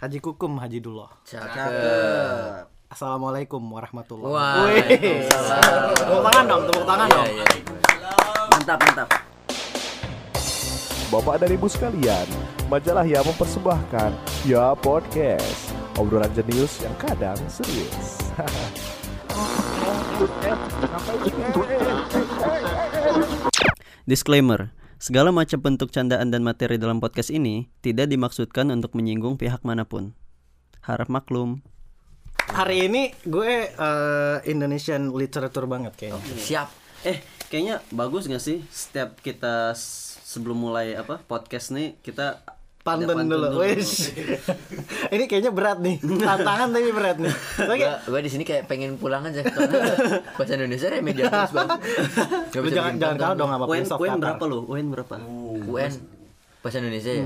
[0.00, 1.10] Haji Kukum Haji Dullah.
[1.24, 1.70] Cakep.
[2.90, 4.34] Assalamualaikum warahmatullahi
[4.86, 5.82] Waalaikumsalam.
[5.98, 7.28] Tepuk tangan dong, tepuk tangan Iya, dong.
[7.30, 7.44] iya.
[8.52, 9.08] Mantap, mantap.
[11.10, 12.26] Bapak dan Ibu sekalian,
[12.66, 14.10] majalah yang mempersembahkan
[14.42, 18.18] Ya Podcast Obrolan jenius yang kadang serius
[24.04, 24.70] Disclaimer,
[25.04, 29.84] segala macam bentuk candaan dan materi dalam podcast ini tidak dimaksudkan untuk menyinggung pihak mana
[29.84, 30.16] pun.
[30.80, 31.60] Harap maklum.
[32.48, 36.24] Hari ini gue eh, Indonesian literature banget kayaknya.
[36.24, 36.68] Siap.
[37.04, 37.20] Eh,
[37.52, 39.76] kayaknya bagus gak sih setiap kita
[40.24, 42.40] sebelum mulai apa podcast nih kita
[42.84, 43.64] Pantun dulu.
[43.64, 44.12] Wes.
[45.14, 46.04] ini kayaknya berat nih.
[46.04, 47.32] Tantangan tapi berat nih.
[47.64, 47.80] Oke.
[47.80, 49.96] Gua, gua di sini kayak pengen pulang aja karena
[50.36, 51.68] bahasa Indonesia terus bang.
[52.52, 54.20] Gak Lu jangan jangan kalah dong sama Prince of UN Qatar.
[54.20, 54.58] berapa lu?
[54.68, 55.14] UN berapa?
[55.64, 55.92] UN
[56.60, 57.24] bahasa Indonesia ya.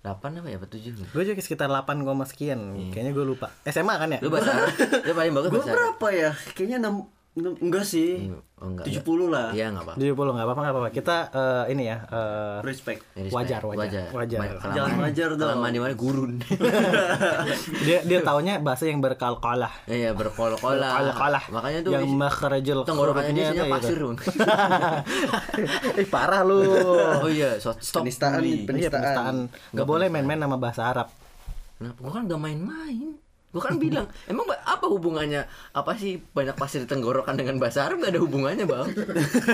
[0.00, 0.56] 8 apa ya?
[0.56, 1.12] Apa 7?
[1.12, 2.72] Gue juga sekitar 8, koma sekian.
[2.92, 3.52] Kayaknya gue lupa.
[3.68, 4.20] SMA kan ya?
[4.24, 4.72] Lu bahasa Arab?
[5.04, 6.30] Lu paling bagus Gue bahasa berapa ya?
[6.56, 8.26] Kayaknya 6, enggak sih.
[8.60, 9.48] Enggak, 70 lah.
[9.54, 9.92] Iya enggak apa.
[9.96, 10.90] 70 nggak apa-apa nggak apa-apa.
[10.90, 13.00] Kita eh, ini ya eh, Respect.
[13.30, 14.40] Wajar, wajar, wajar.
[14.58, 15.62] Kalau Jangan mandi- wajar kalau dong.
[15.62, 16.32] mandi mana gurun.
[17.86, 19.72] dia dia taunya bahasa yang berkal-kalah.
[19.86, 20.76] Iya berkol-kolah.
[20.76, 21.44] Berkol-kolah.
[21.48, 24.04] Makanya tuh yang makhrajul tenggorokannya dia pasir itu.
[24.04, 24.16] dong.
[26.02, 26.60] Ih parah lu.
[27.22, 28.42] Oh iya, so- stop Penistaan.
[28.42, 29.48] Iya penistaan.
[29.72, 31.08] Gak boleh main-main sama bahasa Arab.
[31.78, 31.96] Kenapa?
[31.96, 33.29] Gua kan gak main-main.
[33.50, 35.42] Gua kan bilang, emang apa hubungannya?
[35.72, 38.86] Apa sih banyak pasir di tenggorokan dengan bahasa Arab gak ada hubungannya, Bang?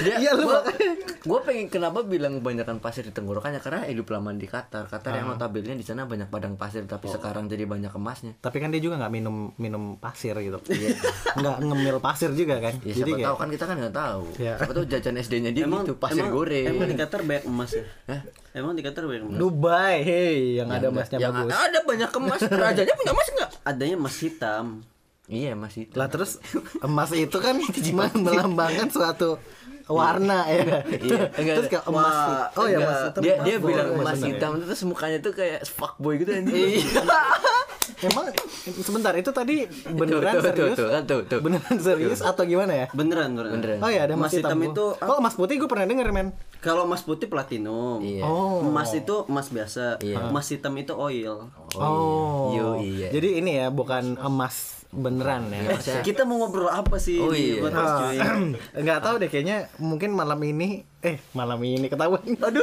[0.00, 0.62] Dia, Iya, lu gua,
[1.20, 4.86] gua pengen kenapa bilang kebanyakan pasir di tenggorokannya karena hidup lama di Qatar.
[4.86, 5.16] Qatar Ah.
[5.16, 6.88] yang notabene di sana banyak padang pasir Oh.
[6.88, 8.32] tapi sekarang jadi banyak emasnya.
[8.36, 10.62] Tapi kan dia juga nggak minum minum pasir gitu.
[10.66, 10.94] Iya.
[11.40, 12.74] Nggak ngemil pasir juga kan.
[12.80, 14.22] Ya, Jadi siapa kayak tahu kan kita kan nggak tahu.
[14.36, 14.54] Iya.
[14.56, 16.66] Siapa tahu jajan SD-nya dia gitu, pasir emang, goreng.
[16.66, 17.84] Emang di Qatar banyak emas ya?
[18.06, 18.20] Hah?
[18.50, 19.38] Emang di Qatar banyak emas?
[19.38, 21.54] Dubai, hey, yang ada emasnya yang bagus.
[21.54, 22.40] ada banyak emas.
[22.50, 23.50] Rajanya punya emas enggak?
[23.62, 24.66] Adanya emas hitam.
[25.30, 25.94] Iya, emas itu.
[25.94, 26.42] Lah terus
[26.82, 27.54] emas itu kan
[27.98, 29.38] me- melambangkan suatu
[29.86, 30.82] warna ya.
[30.82, 32.10] Iya, enggak, terus kayak emas.
[32.10, 33.22] Wah, oh ya emas hitam.
[33.22, 36.82] dia dia bilang iya, emas hitam terus mukanya tuh kayak fuckboy gitu anjing.
[36.82, 37.02] Iya.
[38.00, 38.26] Emang
[38.80, 40.76] sebentar itu tadi beneran Tuh, tuh, tuh, serius?
[40.76, 41.40] tuh, kan, tuh, tuh.
[41.44, 42.86] Beneran serius atau gimana ya?
[42.96, 43.52] Beneran, beneran.
[43.60, 43.78] Beneran.
[43.84, 46.28] Oh ya ada emas, Emas hitam hitam, itu Oh emas putih gue pernah denger men.
[46.64, 48.00] Kalau emas putih platinum.
[48.00, 48.24] Iya.
[48.24, 48.64] Oh.
[48.64, 50.00] Emas itu emas biasa.
[50.00, 50.32] Iya.
[50.32, 51.52] Emas hitam itu oil.
[51.76, 52.56] Oh.
[52.56, 53.12] Yo, iya.
[53.12, 55.70] Jadi ini ya bukan emas beneran ya.
[55.70, 57.62] Maksudnya- Kita mau ngobrol apa sih Oh, iya.
[57.62, 58.18] cuy?
[58.80, 62.20] Enggak tahu deh kayaknya mungkin malam ini eh malam ini ketahuan.
[62.46, 62.62] Aduh.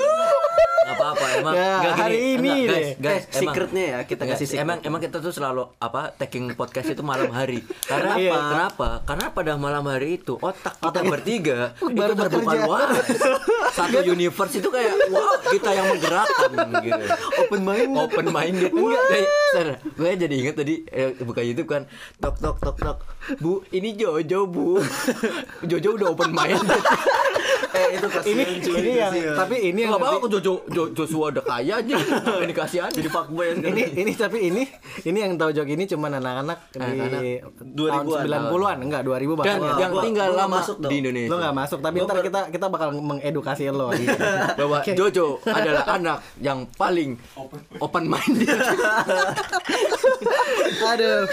[0.87, 2.85] Apa-apa emang Ya, nggak gini, hari ini enggak, deh.
[2.95, 4.63] guys, guys, Eh, secretnya ya, kita enggak, kasih secret.
[4.63, 8.31] emang emang kita tuh selalu apa taking podcast itu malam hari karena Iya.
[8.31, 12.63] apa kenapa karena pada malam hari itu otak kita bertiga itu Baru terbuka bekerja.
[12.63, 13.03] luas
[13.77, 16.49] satu universe itu kayak wow kita yang menggerakkan
[16.79, 17.03] gitu
[17.37, 17.91] Open mind.
[17.93, 21.83] open minded enggak Sar, gue jadi inget tadi eh, buka YouTube kan
[22.17, 22.97] tok tok tok tok
[23.37, 24.81] bu ini Jojo bu.
[25.69, 26.65] Jojo udah open minded
[27.77, 28.73] eh itu ini kasihan cuy.
[28.79, 29.35] ini yang kasihan.
[29.37, 31.95] tapi ini yang apa aku Jojo Jo- Joshua udah kaya aja
[32.41, 32.89] ini kasihan?
[32.89, 34.63] Jadi fuckboy ini ini tapi ini
[35.03, 36.79] ini yang tahu jok ini cuman anak-anak di
[37.77, 38.49] tahun 2000-an.
[38.49, 39.59] 90-an enggak 2000 bahkan.
[39.59, 41.29] Dan yang tinggal lama masuk di Indonesia.
[41.29, 41.79] Lo nggak masuk.
[41.83, 43.93] Tapi ntar kita kita bakal mengedukasi lo.
[44.57, 47.19] Bahwa Jojo adalah anak yang paling
[47.77, 48.57] open minded
[50.87, 51.25] aduh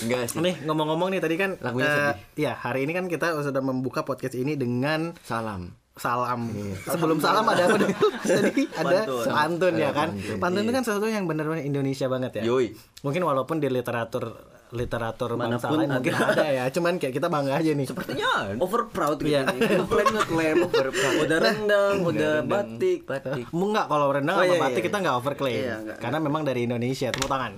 [0.00, 2.16] enggak sih nih ngomong-ngomong nih tadi kan Lagunya eh, sedih.
[2.40, 6.48] ya hari ini kan kita sudah membuka podcast ini dengan salam salam.
[6.80, 7.92] Sebelum salam ada apa dulu?
[8.24, 9.26] Tadi ada Pantun.
[9.28, 10.08] pantun ya kan.
[10.08, 10.76] pantun, Pantun itu iya.
[10.80, 12.42] kan sesuatu yang benar-benar Indonesia banget ya.
[12.48, 12.72] Yoi.
[13.04, 14.32] Mungkin walaupun di literatur
[14.70, 16.46] literatur bangsa Mana pun lain mungkin ada.
[16.48, 16.64] ya.
[16.72, 17.84] Cuman kayak kita bangga aja nih.
[17.84, 18.30] sepertinya
[18.64, 19.44] over proud gitu Iya.
[19.44, 20.56] Ngeklaim ngeklaim
[21.20, 23.00] udah rendang, udah batik.
[23.04, 24.86] batik Enggak kalau rendang Oh, sama iya, batik iya.
[24.88, 25.58] kita nggak overclaim.
[25.58, 27.12] Iya, nggak, Karena memang dari Indonesia.
[27.12, 27.52] Tepuk tangan.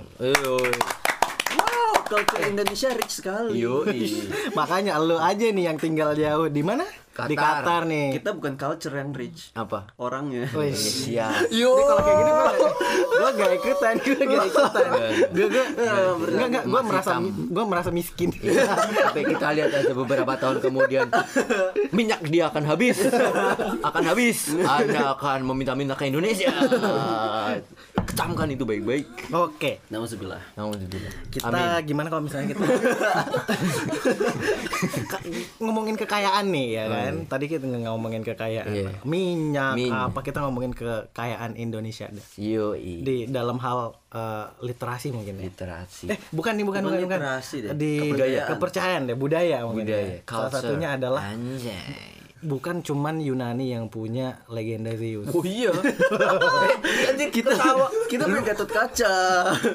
[1.83, 3.59] Wow, culture Indonesia rich sekali.
[3.59, 4.31] Yoi.
[4.59, 6.87] Makanya lu aja nih yang tinggal jauh di mana?
[7.13, 7.61] Di Qatar.
[7.61, 8.09] Qatar nih.
[8.17, 10.49] Kita bukan culture yang rich, apa orangnya.
[10.57, 10.73] Wih.
[10.73, 11.53] Siap.
[11.53, 11.77] Yo.
[11.77, 12.53] Ini kalau kayak gini gua
[13.13, 14.89] gua gak ikutan, gua gak ikutan.
[15.29, 15.65] Gua gua
[16.33, 17.13] enggak enggak gua Mas merasa
[17.53, 18.33] gua merasa miskin.
[19.13, 21.07] Tapi kita lihat aja beberapa tahun kemudian
[21.93, 22.97] minyak dia akan habis,
[23.85, 24.39] akan habis.
[24.65, 26.49] Anda akan meminta-minta ke Indonesia.
[28.13, 29.33] Kecamkan itu baik-baik.
[29.37, 29.85] Oke.
[29.93, 30.41] Nauzubillah.
[30.57, 30.81] Namun
[31.29, 32.61] Kita gimana kalau misalnya kita
[35.59, 37.15] ngomongin kekayaan nih ya kan?
[37.27, 38.91] Tadi kita ngomongin kekayaan Iya.
[39.03, 40.11] minyak, Minyak.
[40.11, 42.27] apa kita ngomongin kekayaan Indonesia deh.
[42.37, 43.01] Yoi.
[43.03, 45.49] di dalam hal eh, literasi mungkin ya.
[45.49, 46.07] Literasi.
[46.09, 47.21] Eh, bukan nih, bukan, Bukan bukan, bukan.
[47.63, 47.93] deh, Di
[48.47, 49.87] kepercayaan deh, budaya mungkin.
[49.87, 50.05] budaya.
[50.13, 50.19] ya.
[50.23, 52.21] Salah satunya adalah anjay.
[52.43, 55.31] Bukan cuman Yunani yang punya legenda Zeus.
[55.31, 55.71] Oh iya.
[57.09, 59.15] Anjir kita tawa, kita main Gatot Kaca.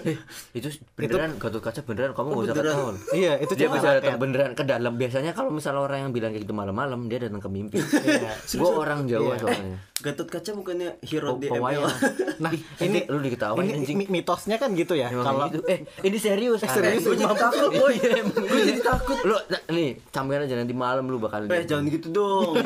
[0.03, 0.17] Eh,
[0.51, 2.73] itu beneran Gatot Kaca beneran kamu nggak usah beneran.
[2.75, 2.95] ketahuan.
[3.11, 4.93] Iya, itu Dia bisa datang beneran ke dalam.
[4.95, 7.79] Biasanya kalau misalnya orang yang bilang kayak gitu malam-malam dia datang ke mimpi.
[7.79, 8.31] Iya.
[8.35, 9.79] Gue orang Jawa soalnya.
[9.97, 11.47] Gatot Kaca bukannya hero di.
[11.47, 11.81] ML.
[12.37, 13.97] Nah, ini ini lu diketawain ini anjing.
[13.97, 15.09] mi- mitosnya kan gitu ya.
[15.09, 15.65] Kalau gitu.
[15.65, 16.61] eh ini serius.
[16.61, 17.97] serius, Gue jadi takut boy.
[17.97, 19.17] Gue jadi takut.
[19.25, 21.49] Lu nah, nih camkan aja nanti malam lu bakal.
[21.49, 22.56] Eh jangan gitu dong.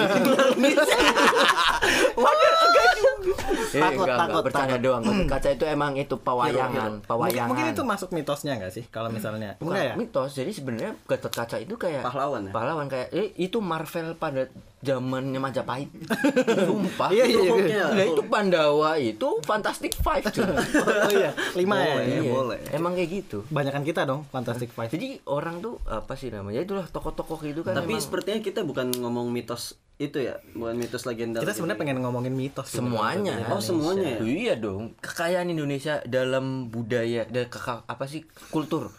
[3.72, 4.84] Eh, Takut, enggak, takut, enggak, bercanda takut.
[4.84, 5.04] doang.
[5.26, 7.48] Kaca itu emang itu pewayangan, mungkin, pewayangan.
[7.48, 8.84] mungkin itu masuk mitosnya nggak sih?
[8.86, 9.96] Kalau misalnya Bukan enggak ya?
[9.96, 10.32] mitos.
[10.36, 12.52] Jadi sebenarnya Gatot Kaca itu kayak Pahlawan ya?
[12.52, 15.90] Pahlawan kayak eh, itu Marvel pada zamannya Majapahit.
[16.68, 17.10] Sumpah.
[17.14, 17.40] Iya, iya,
[17.70, 17.86] iya.
[17.94, 20.46] Nah, itu Pandawa itu Fantastic Five cuy.
[20.82, 21.94] Oh iya, lima ya.
[21.94, 22.06] Boleh.
[22.10, 22.22] Iya.
[22.34, 22.60] boleh.
[22.74, 23.38] Emang kayak gitu.
[23.54, 24.90] Banyakan kita dong Fantastic Five.
[24.90, 26.66] Jadi orang tuh apa sih namanya?
[26.66, 27.78] Itulah tokoh-tokoh gitu kan.
[27.78, 31.46] Tapi emang sepertinya kita bukan ngomong mitos itu ya, bukan mitos legenda.
[31.46, 32.74] Kita sebenarnya pengen ngomongin mitos.
[32.74, 32.82] gitu.
[32.82, 33.38] semuanya.
[33.54, 34.20] Oh, semuanya ya?
[34.26, 34.98] Iya dong.
[34.98, 37.46] Kekayaan Indonesia dalam budaya dan
[37.86, 38.90] apa sih kultur.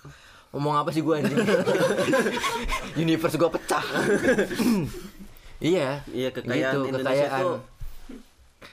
[0.52, 1.43] Ngomong apa sih gua anjing?
[3.02, 3.82] Universe gua pecah.
[5.62, 6.03] Iya.
[6.11, 7.43] Iya, kekayaan gitu, Indonesia kekayaan.
[7.43, 7.56] tuh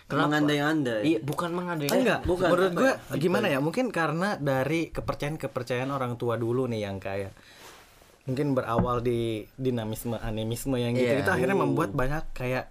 [0.10, 1.02] mengandai-andai.
[1.06, 1.90] Iya, bukan mengandai.
[1.90, 3.16] Enggak, Bukan, menurut gue ya?
[3.18, 3.60] gimana ya?
[3.62, 7.34] Mungkin karena dari kepercayaan-kepercayaan orang tua dulu nih yang kayak
[8.26, 11.26] mungkin berawal di dinamisme animisme yang gitu Iya.
[11.26, 12.70] itu akhirnya membuat banyak kayak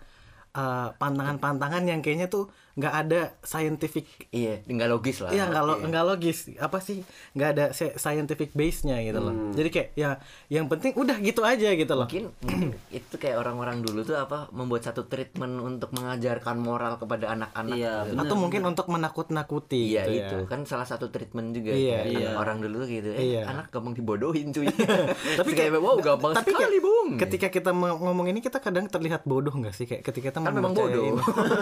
[0.55, 2.47] uh, pantangan-pantangan yang kayaknya tuh
[2.79, 5.31] nggak ada scientific Iya, nggak logis lah.
[5.31, 7.03] Iya nggak lo nggak logis apa sih
[7.33, 9.51] nggak ada scientific base-nya gitu loh Hmm.
[9.51, 10.11] jadi kayak ya
[10.49, 14.47] yang penting udah gitu aja gitu loh mungkin mungkin itu kayak orang-orang dulu tuh apa
[14.51, 18.11] membuat satu treatment untuk mengajarkan moral kepada anak-anak Iya, gitu.
[18.13, 18.23] benar.
[18.23, 20.47] atau mungkin untuk menakut-nakuti Iya gitu itu ya.
[20.47, 22.31] kan salah satu treatment juga Iya, kayak iya.
[22.35, 23.43] orang dulu gitu eh, Iya.
[23.49, 24.71] anak gampang dibodohin cuy
[25.39, 29.25] tapi kayak wow gampang tapi sekali kayak bung ketika kita ngomong ini kita kadang terlihat
[29.25, 31.19] bodoh nggak sih kayak ketika kita Kan memang bodoh.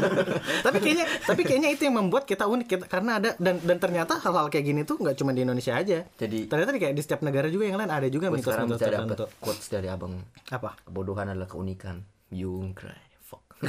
[0.67, 4.17] tapi kayaknya tapi kayaknya itu yang membuat kita unik kita- karena ada dan dan ternyata
[4.17, 6.05] hal-hal kayak gini tuh nggak cuma di Indonesia aja.
[6.13, 9.27] Jadi- ternyata di kayak di setiap negara juga yang lain ada juga mitos-mitos tertentu.
[9.39, 10.17] quotes dari abang.
[10.49, 10.75] Apa?
[10.83, 12.01] Kebodohan adalah keunikan.
[12.29, 13.43] You cry fuck.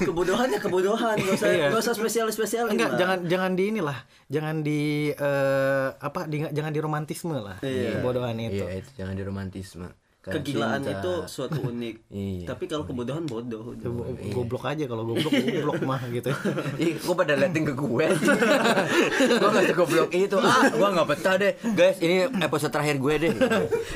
[0.00, 1.66] Kebodohannya kebodohan, nggak usah Iya.
[1.70, 2.66] nggak usah spesial spesial.
[2.66, 4.80] enggak jangan jangan di inilah jangan di
[5.10, 7.98] eh, apa di, jangan di romantisme lah Iya.
[7.98, 8.62] kebodohan itu.
[8.62, 9.88] iya itu jangan di romantisme
[10.24, 11.94] Kegilaan cinta- itu suatu unik.
[12.14, 12.46] Iya.
[12.46, 13.74] Tapi kalau kebodohan bodoh.
[13.74, 16.30] Go- goblok aja kalau goblok goblok mah gitu
[16.78, 18.06] Ih, kok pada liatin ke gue
[19.32, 23.32] Gue gak segoblok itu Ah, gue gak betah deh Guys, ini episode terakhir gue deh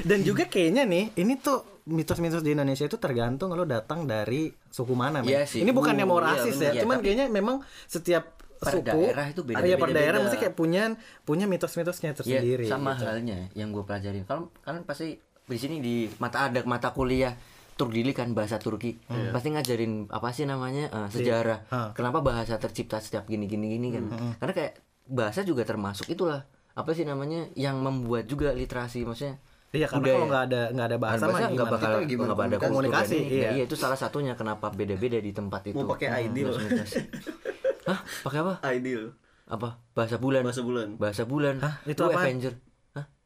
[0.02, 4.92] dan juga kayaknya nih ini tuh mitos-mitos di Indonesia itu tergantung lo datang dari suku
[4.92, 5.30] mana men.
[5.30, 5.62] Iya sih.
[5.62, 6.64] ini bukannya mau iya, rasis bener.
[6.64, 8.24] ya Iya, cuman tapi- kayaknya memang setiap
[8.56, 12.64] Per suku daerah itu beda- iya per daerah mesti kayak punya punya mitos-mitosnya Ya, tersendiri
[12.64, 13.04] sama gitu.
[13.04, 17.34] halnya yang gue pelajarin Kalau kalian pasti di sini di mata ada mata kuliah
[17.72, 18.96] Turkdili kan bahasa Turki
[19.30, 21.90] pasti ngajarin apa sih namanya eh, sejarah Ah.
[21.92, 24.04] kenapa bahasa tercipta setiap gini gini gini kan
[24.36, 24.72] karena kayak
[25.06, 29.38] bahasa juga termasuk itulah apa sih namanya yang membuat juga literasi maksudnya
[29.68, 30.14] Iya karena budaya.
[30.14, 33.36] kalau nggak ada nggak ada bahasa mah nggak bakal nggak ada komunikasi kultur kan.
[33.36, 33.48] iya.
[33.52, 36.48] iya itu salah satunya kenapa beda-beda di tempat itu Mau pakai ideal.
[36.50, 36.96] Komunikasi.
[37.88, 39.04] Hah pakai apa Ideal.
[39.46, 40.88] apa bahasa bulan Bahasa bulan.
[40.96, 42.24] bahasa bulan Hah, itu Lu apaan?
[42.24, 42.54] Avenger?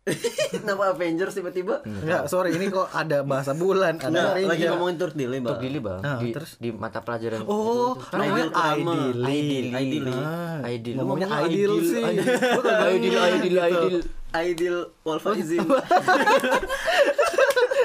[0.55, 1.85] Kenapa Avengers tiba-tiba?
[1.85, 4.49] Enggak, sorry ini kok ada bahasa bulan, ada Nah, Ranger.
[4.49, 5.50] lagi ngomongin Turk Dili, Bang.
[5.52, 6.56] Turkdili bang Ah, di, terus?
[6.56, 8.08] di mata pelajaran Oh, itu.
[8.11, 8.94] namanya Ideal Krama.
[8.97, 9.70] Ideally.
[9.70, 10.14] Ideally.
[10.17, 10.97] Ah, Ideal.
[10.97, 12.02] ngomongnya ideal sih.
[12.02, 14.01] Ideal, ideal, ideal, ideal.
[14.32, 15.67] Ideal Wolfaizin.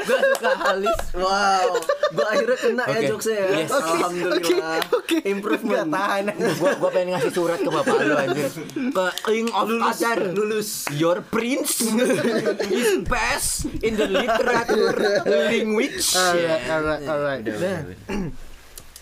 [0.06, 1.00] Gue suka halis.
[1.14, 1.68] wow,
[2.12, 3.08] gua akhirnya kena ya Oke.
[3.10, 3.48] jokesnya ya.
[3.58, 3.72] Yes.
[3.72, 4.78] Alhamdulillah.
[4.94, 5.88] Oke, Improvement.
[5.88, 6.24] Nggak tahan.
[6.56, 8.50] Gua gua pengen ngasih surat ke bapak lu anjir.
[8.94, 10.20] Ke King of Qatar.
[10.32, 10.70] lulus.
[10.94, 14.94] Your prince is best in the literature
[15.26, 16.06] language.
[16.14, 17.44] Alright, alright, alright.
[17.46, 17.80] Nah,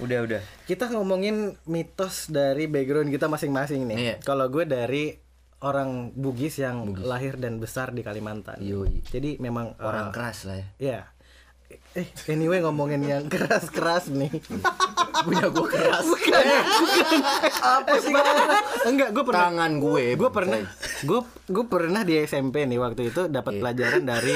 [0.02, 0.42] Udah, udah.
[0.66, 3.98] kita ngomongin mitos dari background kita masing-masing nih.
[3.98, 4.16] Iya.
[4.26, 5.14] Kalau gue dari
[5.64, 8.60] orang Bugis yang lahir dan besar di Kalimantan.
[8.60, 9.00] Yoi.
[9.02, 10.68] Jadi memang Orang uh, keras lah ya.
[10.78, 11.00] ya.
[11.94, 14.30] Eh, anyway ngomongin yang keras-keras nih.
[15.26, 16.04] Punya gua keras.
[16.04, 17.22] bukan, bukan.
[17.56, 18.14] Apa sih?
[18.92, 20.06] Enggak, gue pernah Tangan gue.
[20.14, 20.60] gue pernah
[21.02, 24.36] gue gue pernah di SMP nih waktu itu dapat pelajaran dari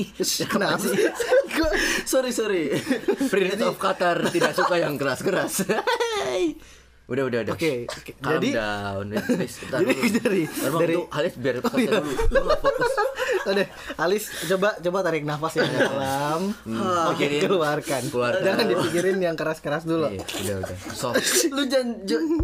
[0.52, 1.10] kenapa sih
[1.50, 2.70] Gua- sorry sorry.
[3.26, 5.66] Prince of Qatar tidak suka yang keras-keras.
[7.08, 7.54] Udah, udah, udah.
[7.56, 8.12] Oke, oke.
[8.14, 9.06] Calm Jadi- down.
[9.16, 10.20] Please, Jadi dulu.
[10.20, 11.90] dari- Bang, dari- tuh, Halis biar Oh, selesai iya.
[11.98, 12.12] dulu.
[12.28, 12.92] Lu nggak fokus.
[13.48, 13.66] Udah,
[13.98, 16.40] Alis coba coba tarik nafas yang dalam.
[17.08, 17.40] Oke, Pikirin.
[17.42, 18.02] keluarkan.
[18.06, 18.44] Keluarkan.
[18.44, 20.04] Jangan dipikirin yang keras-keras dulu.
[20.06, 20.76] Iya, udah, udah.
[20.92, 21.16] Soft.
[21.56, 21.96] Lu jangan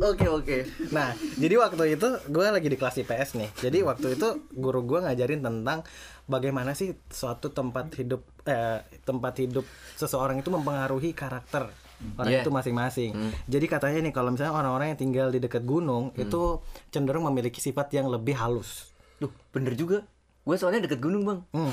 [0.03, 0.57] Oke oke.
[0.91, 3.51] Nah, jadi waktu itu gue lagi di kelas IPS nih.
[3.61, 5.85] Jadi waktu itu guru gue ngajarin tentang
[6.25, 11.69] bagaimana sih suatu tempat hidup eh, tempat hidup seseorang itu mempengaruhi karakter
[12.15, 12.43] orang Yeah.
[12.43, 13.11] itu masing-masing.
[13.45, 17.93] Jadi katanya nih kalau misalnya orang-orang yang tinggal di dekat gunung itu cenderung memiliki sifat
[17.93, 18.93] yang lebih halus.
[19.17, 20.05] Duh, bener juga.
[20.45, 21.41] Gue soalnya deket gunung, Bang.
[21.57, 21.73] Hmm.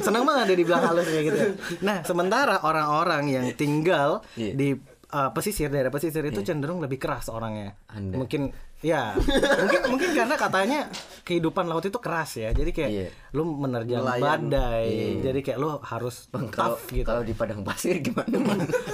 [0.00, 1.36] Senang banget dia dibilang halus kayak gitu.
[1.36, 1.48] ya.
[1.86, 4.56] Nah, sementara orang-orang yang tinggal Iya.
[4.56, 4.68] di
[5.12, 7.76] uh, pesisir daerah pesisir itu cenderung lebih keras orangnya.
[7.92, 8.16] Anda.
[8.16, 9.16] Mungkin ya,
[9.56, 10.80] mungkin mungkin karena katanya
[11.22, 12.50] kehidupan laut itu keras ya.
[12.50, 13.08] Jadi kayak Iya.
[13.32, 14.22] lu menerjang Nelayan.
[14.46, 14.90] badai.
[15.20, 17.02] Jadi kayak lu harus Bang, kalau gitu.
[17.02, 18.30] kalau di padang pasir gimana,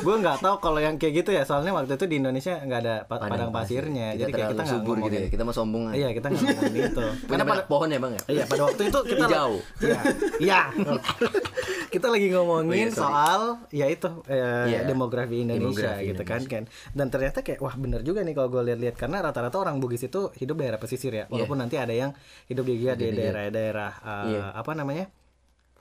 [0.01, 1.43] gue nggak tahu kalau yang kayak gitu ya.
[1.43, 4.15] Soalnya waktu itu di Indonesia nggak ada pa- padang, pasirnya.
[4.15, 5.29] Jadi kayak kita nggak subur gitu ya.
[5.29, 5.97] Kita mau sombong aja.
[5.97, 7.05] Iya, kita nggak ngomongin itu.
[7.27, 8.23] Karena pada pohon ya, Bang ya?
[8.31, 9.53] Iya pada waktu itu kita Hijau.
[9.79, 9.99] Iya.
[10.39, 10.61] Iya.
[11.93, 14.89] kita lagi ngomongin Oh iya, soal ya itu eh, Iya.
[14.89, 16.62] demografi Indonesia Demografi gitu kan kan.
[16.91, 20.35] Dan ternyata kayak wah bener juga nih kalau gue lihat-lihat karena rata-rata orang Bugis itu
[20.35, 21.25] hidup daerah pesisir ya.
[21.26, 22.11] Walaupun nanti ada yang
[22.47, 24.43] hidup di di daerah-daerah eh, Iya.
[24.52, 25.07] apa namanya?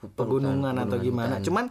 [0.02, 1.38] Pegunungan atau gimana.
[1.38, 1.44] hutan.
[1.44, 1.64] Cuman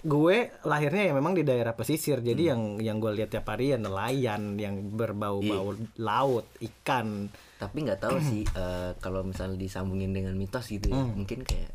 [0.00, 2.20] gue lahirnya ya memang di daerah pesisir.
[2.20, 2.26] Hmm.
[2.26, 5.84] Jadi yang yang gue lihat tiap hari ya nelayan yang berbau-bau Iya.
[5.98, 7.28] laut, ikan.
[7.56, 10.96] Tapi nggak tahu sih eh, kalau misalnya disambungin dengan mitos gitu ya.
[10.98, 11.24] Hmm.
[11.24, 11.72] Mungkin kayak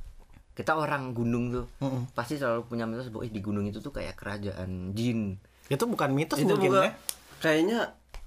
[0.54, 1.66] kita orang gunung tuh
[2.12, 5.40] pasti selalu punya mitos bahwa "Ih, di gunung itu tuh kayak kerajaan jin
[5.72, 6.92] Itu bukan mitos Itu mungkin bukan ya.
[7.40, 7.80] kayaknya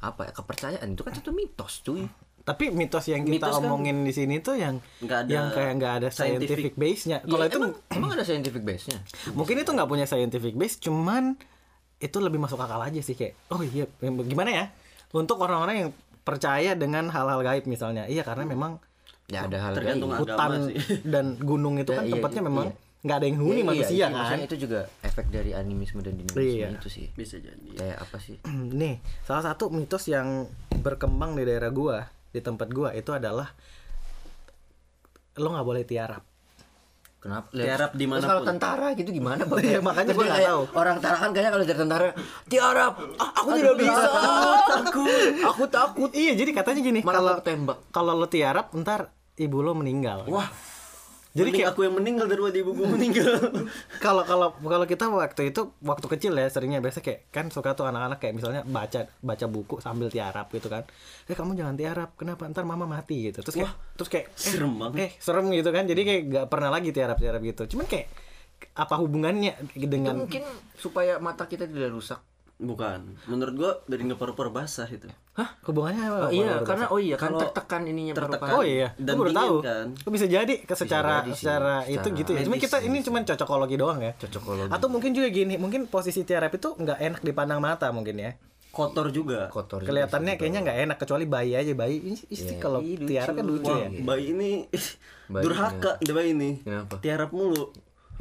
[0.03, 2.05] apa ya kepercayaan itu kan itu mitos cuy
[2.43, 5.73] Tapi mitos yang kita Mitos kan omongin di sini tuh yang nggak ada yang kayak
[5.79, 6.59] nggak ada scientific.
[6.59, 7.19] scientific, base-nya.
[7.23, 8.99] Kalau Ya, itu emang, emang ada scientific base nya
[9.31, 11.39] mungkin itu nggak punya scientific base, cuman
[11.97, 14.65] itu lebih masuk akal aja sih kayak oh iya gimana ya
[15.13, 15.91] untuk orang-orang yang
[16.21, 18.07] percaya dengan hal-hal gaib misalnya.
[18.07, 18.83] Iya karena memang
[19.27, 20.21] ya ada hal Tergantung gaib.
[20.21, 20.77] hutan sih.
[21.05, 22.49] dan gunung itu Ya, kan iya, tempatnya iya.
[22.51, 22.67] memang
[23.03, 24.39] nggak ada yang huni Iya, manusia iya, kan.
[24.39, 26.69] itu juga efek dari animisme dan dinamisme Iya.
[26.73, 27.69] itu sih bisa jadi.
[27.75, 28.39] kayak apa sih
[28.81, 33.51] Nih, salah satu mitos yang berkembang di daerah gua, di tempat gua itu adalah
[35.35, 36.23] lo nggak boleh tiarap.
[37.19, 38.29] kenapa Tiarap Terus di mana pun.
[38.29, 39.59] kalau tentara gitu gimana Bang?
[39.65, 40.63] Iya, makanya dia nggak tahu.
[40.73, 42.09] orang tentara kan kayaknya kalau jadi tentara
[42.47, 44.03] tiarap ah, aku tidak bisa
[44.69, 47.79] takut aku takut Iya, jadi katanya gini, Malah kalau aku ketembak.
[47.91, 49.01] kalau lo tiarap ntar
[49.35, 50.27] ibu lo meninggal.
[50.29, 50.47] Wah.
[51.33, 53.25] Jadi kayak- aku yang meninggal daripada ibu gue meninggal.
[54.05, 57.89] Kalau kalau kalau kita waktu itu waktu kecil ya seringnya biasa kayak kan suka tuh
[57.89, 60.85] anak-anak kayak misalnya baca baca buku sambil tiarap gitu kan.
[61.25, 62.45] Eh kamu jangan tiarap, kenapa?
[62.45, 63.41] Ntar mama mati gitu.
[63.41, 64.99] Terus kayak terus kayak eh, serem banget.
[65.01, 65.85] Eh, serem gitu kan.
[65.89, 67.63] Jadi kayak nggak pernah lagi tiarap-tiarap gitu.
[67.73, 68.07] Cuman kayak
[68.75, 70.45] apa hubungannya dengan mungkin
[70.77, 72.21] supaya mata kita tidak rusak
[72.63, 73.19] Bukan.
[73.27, 75.11] Menurut gua dari ngeper-per basah itu.
[75.33, 76.19] hah hubungannya apa?
[76.23, 78.39] Oh, iya karena oh iya kan Kalau tertekan ininya tertekan.
[78.39, 78.55] paru-paru.
[78.55, 79.57] Oh iya, Dan gue baru tahu.
[79.61, 79.87] kan.
[79.99, 81.41] Oh, bisa jadi ke secara jadi sih.
[81.41, 82.41] secara itu Secara gitu ya.
[82.45, 84.13] Cuma medis kita ini cuma cocokologi doang ya.
[84.15, 84.71] Cocokologi.
[84.71, 88.33] Atau mungkin juga gini, mungkin posisi tiarap itu nggak enak dipandang mata mungkin ya.
[88.69, 89.49] Kotor juga.
[89.49, 91.97] kotor juga Kelihatannya kayaknya nggak enak kecuali bayi aja bayi.
[92.03, 93.89] Ini istri Iya, kalau tiarap kan lucu Wah, ya.
[94.01, 94.51] bayi ini
[95.29, 96.51] Bayi durhaka bayi ini.
[96.61, 96.95] Kenapa?
[97.01, 97.73] Tiarap mulu.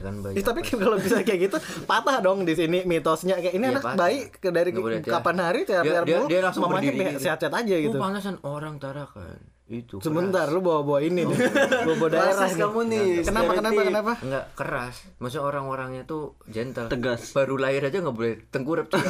[0.01, 3.53] Ya kan bayi Ih, tapi kalau bisa kayak gitu patah dong di sini mitosnya kayak
[3.53, 3.97] ini Iya, anak patah.
[3.99, 7.21] bayi ke dari boleh kapan hari tiarap Dia- tiarap dia- dia langsung mamanya gitu.
[7.21, 7.93] sehat-sehat aja gitu.
[7.93, 9.37] Oh, panasan orang tarakan.
[9.67, 10.01] Itu.
[10.01, 11.37] Sebentar lu bawa-bawa ini nih.
[11.87, 12.59] Bawa-bawa daerah Rasis nih.
[12.59, 13.87] kamu nih, Kenapa kenapa stereotip.
[13.87, 14.11] kenapa?
[14.19, 14.95] Enggak keras.
[15.15, 16.87] Maksudnya orang-orangnya tuh gentle.
[16.89, 17.21] Tegas.
[17.31, 18.99] Baru lahir aja nggak boleh tengkurap tuh.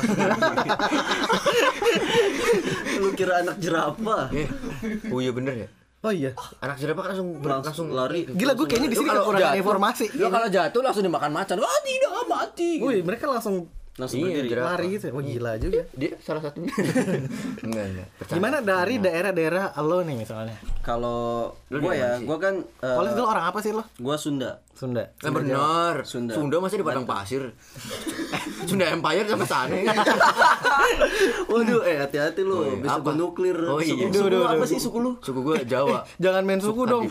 [2.99, 4.29] Lu kira anak jerapah?
[4.31, 4.45] Eh,
[5.09, 5.69] oh iya bener ya.
[6.01, 6.33] Oh iya.
[6.59, 8.25] Anak jerapah kan langsung ber- langsung lari.
[8.25, 10.05] Gila gue kayaknya di sini kalau kekurangan informasi.
[10.17, 11.55] Lu kalau jatuh langsung dimakan macan.
[11.61, 12.71] Wah, tidak mati.
[12.81, 14.61] Wih, mereka langsung Langsung Iya, berdiri.
[14.63, 15.05] lari gitu.
[15.11, 15.83] Wah, gila juga.
[15.91, 16.71] Dia salah satunya.
[17.67, 18.07] enggak, enggak.
[18.23, 20.55] Gimana dari daerah-daerah lo nih misalnya?
[20.81, 23.85] Kalau dari ya, gua kan eh, Kalau itu lo orang apa sih lo?
[23.95, 24.59] gua Sunda.
[24.71, 25.13] Sunda.
[25.15, 26.01] Eh benar.
[26.03, 26.33] Sunda.
[26.33, 26.57] Sunda.
[26.57, 27.53] masih di padang pasir.
[28.31, 29.75] Eh, Sunda Empire sampai sana.
[31.47, 32.75] Waduh, eh hati-hati lu, Oh, iya.
[32.79, 33.11] bisa Apa?
[33.13, 33.57] nuklir.
[33.61, 33.93] Oh, iya.
[34.07, 35.11] Suku, suku apa sih suku lu?
[35.19, 36.01] Suku gua Jawa.
[36.23, 37.05] Jangan main suku dong.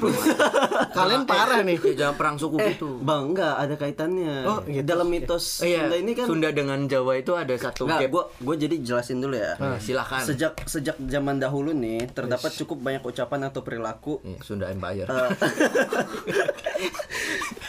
[0.90, 1.78] Kalian parah nih.
[1.80, 2.98] Ya, jangan perang suku Eh, gitu.
[3.00, 4.34] Bang, enggak ada kaitannya.
[4.44, 4.82] Oh, gitu.
[4.82, 5.84] Dalam mitos Eh, iya.
[5.84, 8.10] Sunda ini kan Sunda dengan Jawa itu ada satu Enggak, gap.
[8.10, 9.54] gua gua jadi jelasin dulu ya.
[9.56, 10.22] Nah, silakan.
[10.22, 15.08] Sejak sejak zaman dahulu nih terdapat cukup banyak ucapan atau perilaku Iya, Sunda Empire.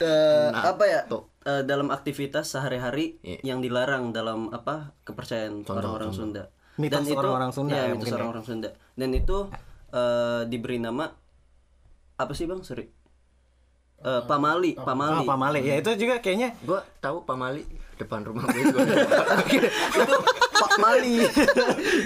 [0.01, 1.01] eh, Nah, apa ya?
[1.43, 3.53] eh, dalam aktivitas sehari-hari Iya.
[3.53, 6.11] yang dilarang dalam apa kepercayaan orang-orang.
[6.11, 6.43] Sunda.
[6.77, 8.15] Mitos orang-orang Sunda Iya, ya, mitos ya.
[8.17, 8.69] orang-orang Sunda.
[8.93, 9.37] Dan itu
[9.91, 11.11] eh, diberi nama
[12.15, 12.63] apa sih bang?
[12.63, 12.87] Sorry.
[14.01, 15.21] Eh, pamali, pamali.
[15.21, 15.59] Oh, pamale.
[15.61, 17.61] Ya itu juga kayaknya Gua tahu pamali
[18.01, 18.83] depan rumah gue gue
[20.01, 20.15] itu
[20.61, 21.15] Pak Mali.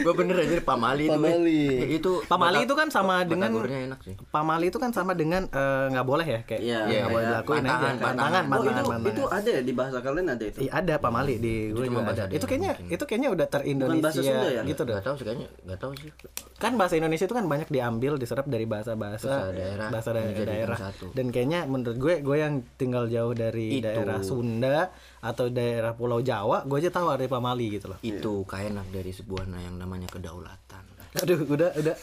[0.02, 1.64] gue bener aja Pak Mali itu Pamali.
[1.70, 5.46] Eh, itu Pak Mali itu kan sama dengan enak sih Pamali itu kan sama dengan
[5.48, 7.30] eh, nggak boleh ya kayak Iya, nggak iya, boleh iya.
[7.32, 8.84] dilakuin aja Pantangan, pantangan pantangan.
[8.86, 10.58] Oh, itu ada ya di bahasa kalian ada itu.
[10.66, 12.34] Iya, ada Pamali di gue cuma juga bahasa ada.
[12.34, 14.62] Itu kayaknya itu kayaknya udah terindonesia bahasa ya?
[14.66, 14.94] gitu deh.
[14.96, 16.10] nggak tahu sih kayaknya nggak tahu sih
[16.56, 20.78] Kan bahasa Indonesia itu kan banyak diambil diserap dari bahasa-bahasa Bahasa daerah, bahasa daerah.
[21.12, 23.86] Dan kayaknya menurut gue gue yang tinggal jauh dari Itu.
[23.86, 24.90] daerah Sunda
[25.26, 27.98] atau daerah Pulau Jawa, gue aja tahu arti Pamali gitu loh.
[28.00, 31.96] itu kaenak dari sebuah nah yang namanya kedaulatan Aduh, udah udah.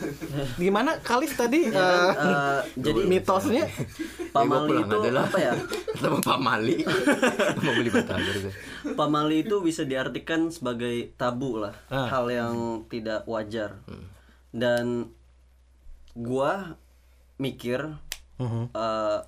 [0.57, 3.69] Gimana Kalis tadi eh, Eh, jadi mitosnya
[4.33, 5.25] Pak Ya, gua Mali pulang itu aja lah.
[5.27, 5.53] apa ya?
[5.93, 6.77] ketemu Pak Mali
[7.63, 8.53] mau beli batagor gue
[8.91, 12.09] Pamali itu bisa diartikan sebagai tabu lah, Ah.
[12.09, 13.85] hal yang tidak wajar.
[14.51, 15.13] Dan
[16.13, 16.81] gua
[17.37, 17.93] mikir
[18.37, 18.73] Mhm.
[18.73, 19.19] eh,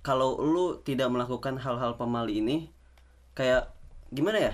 [0.00, 2.66] kalau lu tidak melakukan hal-hal pamali ini,
[3.40, 3.72] kayak
[4.12, 4.52] gimana ya?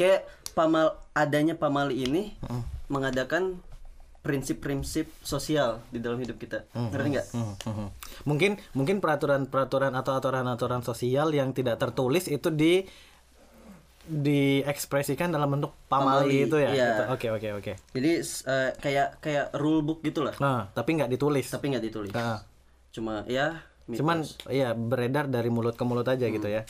[0.00, 0.24] Kayak
[0.56, 2.32] pamal adanya pamali ini
[2.88, 3.60] mengadakan
[4.18, 6.64] prinsip-prinsip sosial di dalam hidup kita.
[6.72, 7.26] Ngerti nggak?
[7.36, 7.88] Hmm, hmm, hmm.
[8.24, 12.88] Mungkin mungkin peraturan-peraturan atau aturan-aturan sosial yang tidak tertulis itu di
[14.08, 16.70] diekspresikan dalam bentuk pamali, Pamali, itu ya.
[16.72, 16.88] iya.
[16.88, 17.02] gitu.
[17.12, 17.72] Oke oke oke.
[17.92, 21.44] Jadi eh, kayak kayak rule book gitulah, Nah, tapi nggak ditulis.
[21.52, 22.12] tapi nggak ditulis.
[22.16, 22.40] Nah,
[22.88, 24.00] Cuma ya mitos.
[24.00, 26.64] cuman ya beredar dari mulut ke mulut aja gitu ya.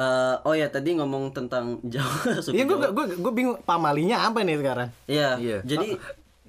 [0.00, 4.56] Eh, oh ya tadi ngomong tentang Jawa Iya, gue gue gue bingung pamalinya apa nih
[4.56, 4.88] sekarang.
[5.04, 5.36] Iya.
[5.36, 5.58] Iya.
[5.60, 5.88] Jadi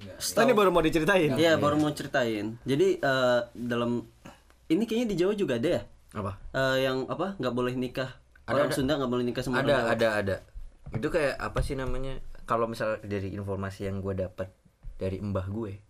[0.02, 1.30] Oh, ini baru mau diceritain.
[1.38, 2.58] Iya baru mau ceritain.
[2.64, 4.02] Jadi eh, dalam
[4.66, 5.82] ini kayaknya di Jawa juga ada ya.
[6.12, 8.10] apa Eh, yang apa nggak boleh nikah
[8.44, 10.36] orang Sunda nggak boleh nikah sama orang ada ada ada
[10.92, 14.52] itu kayak apa sih namanya kalau misal dari informasi yang gue dapat
[14.98, 15.80] dari mbah gue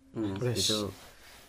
[0.53, 0.87] itu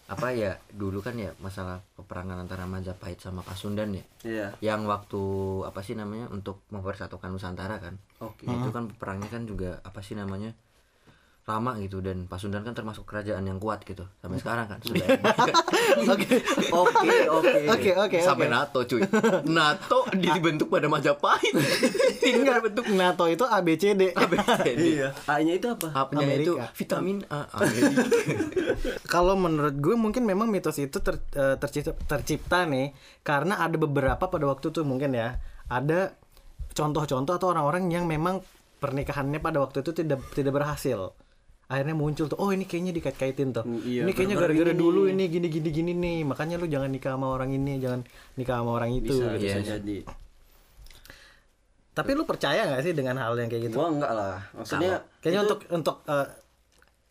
[0.04, 4.46] apa ya dulu kan ya masalah peperangan antara Majapahit sama Pasundan ya Iya.
[4.60, 5.20] yang waktu
[5.64, 8.44] apa sih namanya untuk mempersatukan Nusantara kan Oke.
[8.44, 10.52] itu kan peperangnya kan juga apa sih namanya
[11.44, 15.04] lama gitu dan Pasundan kan termasuk kerajaan yang kuat gitu sampai sekarang kan sudah
[16.14, 16.40] Oke.
[16.72, 17.52] Oke oke.
[17.68, 18.54] Oke oke sampai oke.
[18.56, 19.00] NATO cuy
[19.60, 21.52] NATO dibentuk pada Majapahit
[22.24, 24.16] Enggak bentuk NATO itu ABCD.
[24.74, 25.12] Iya.
[25.28, 25.92] A-nya itu apa?
[25.92, 26.72] Apanya itu Amerika.
[26.72, 27.44] vitamin A.
[29.04, 34.24] Kalau menurut gue mungkin memang mitos itu ter- eh, tercipta, tercipta nih karena ada beberapa
[34.26, 35.36] pada waktu tuh mungkin ya
[35.68, 36.16] ada
[36.72, 38.40] contoh-contoh atau orang-orang yang memang
[38.80, 41.12] pernikahannya pada waktu itu tidak tidak berhasil.
[41.64, 43.64] Akhirnya muncul tuh, oh ini kayaknya dikait-kaitin tuh.
[43.64, 47.30] Hmm, iya, ini kayaknya gara-gara dulu ini gini-gini gini nih, makanya lu jangan nikah sama
[47.30, 48.04] orang ini, jangan
[48.34, 49.16] nikah sama orang itu.
[49.16, 49.42] Bisa, gitu.
[49.42, 49.68] bisa Iya.
[49.76, 49.98] jadi.
[51.94, 53.76] Tapi lu percaya nggak sih dengan hal yang kayak gitu?
[53.78, 54.36] Gua enggak lah.
[54.52, 56.26] Maksudnya Kayaknya itu- untuk untuk eh,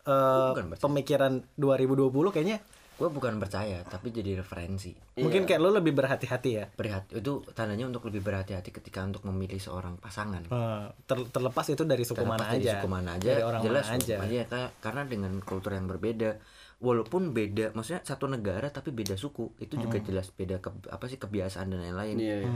[0.04, 0.82] eh, bukan percaya.
[0.84, 2.58] pemikiran 2020 kayaknya
[2.94, 4.94] gue bukan percaya tapi jadi referensi.
[5.14, 6.64] Mungkin kayak lu lebih berhati-hati ya.
[6.68, 10.42] berhati itu tandanya untuk lebih berhati-hati ketika untuk memilih seorang pasangan.
[10.44, 12.72] Eh, ter- terlepas itu dari suku Terlepas mana dari aja.
[12.72, 14.16] suku mana aja Dari orang jelas mana aja.
[14.24, 16.38] Iya, ka- karena dengan kultur yang berbeda.
[16.76, 21.16] Walaupun beda maksudnya satu negara tapi beda suku itu juga jelas beda ke, apa sih
[21.16, 22.16] kebiasaan dan lain-lain.
[22.18, 22.50] Iya, iya.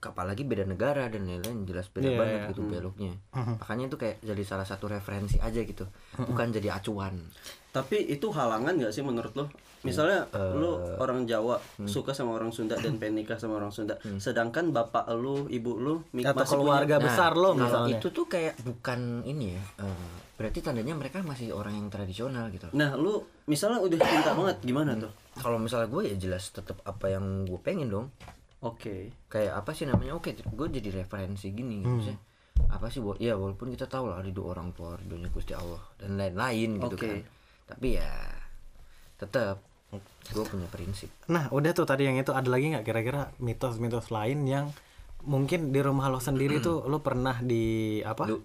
[0.00, 2.48] apalagi beda negara dan lain-lain jelas beda Iya, banget iya.
[2.50, 3.12] gitu beloknya.
[3.34, 5.84] Makanya itu kayak jadi salah satu referensi aja gitu.
[6.16, 7.18] Bukan jadi acuan
[7.74, 9.50] Tapi itu halangan nggak sih menurut lo?
[9.82, 11.84] Misalnya Eh, lu orang Jawa hmm.
[11.84, 16.00] suka sama orang Sunda dan pengen nikah sama orang Sunda, sedangkan bapak lu, ibu lu
[16.10, 17.94] mi- Atau keluarga punya- besar lo kalau misalnya.
[17.94, 22.70] itu tuh kayak bukan ini ya eh, berarti tandanya mereka masih orang yang tradisional gitu
[22.72, 25.12] Nah, lu misalnya udah cinta banget gimana tuh?
[25.36, 28.06] kalau misalnya gue ya jelas tetap apa yang gue pengen dong
[28.60, 29.12] Oke.
[29.26, 32.18] kayak apa sih namanya oke gue jadi referensi gini gitu maksudnya
[32.66, 36.80] apa sih ya walaupun kita tahu lah ridho orang tua ridhonya gusti allah dan lain-lain
[36.80, 37.02] gitu Oke.
[37.04, 37.18] kan
[37.64, 38.10] tapi ya
[39.16, 39.62] tetap
[40.34, 44.42] gue punya prinsip Nah, udah tuh tadi yang itu ada lagi nggak kira-kira mitos-mitos lain
[44.44, 44.74] yang
[45.22, 48.26] mungkin di rumah lo sendiri tuh lo pernah di apa?
[48.26, 48.44] Lu-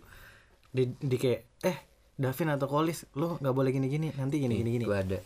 [0.69, 1.77] Di, di kayak eh
[2.13, 4.86] Davin atau Kolis lo nggak boleh gini-gini nanti gini-gini gini.
[4.86, 5.19] gue ada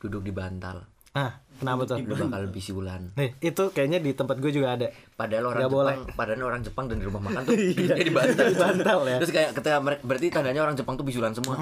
[0.00, 0.80] duduk di bantal
[1.16, 1.96] Nah, kenapa tuh?
[1.98, 4.92] lu bakal bisiulan Nih, itu kayaknya di tempat gue juga ada.
[5.10, 5.96] padahal orang Nggak Jepang boleh.
[6.12, 9.16] padahal orang Jepang dan di rumah makan tuh duduknya di bantal Di bantal ya.
[9.16, 11.56] terus kayak ketika mereka berarti tandanya orang Jepang tuh bisulan semua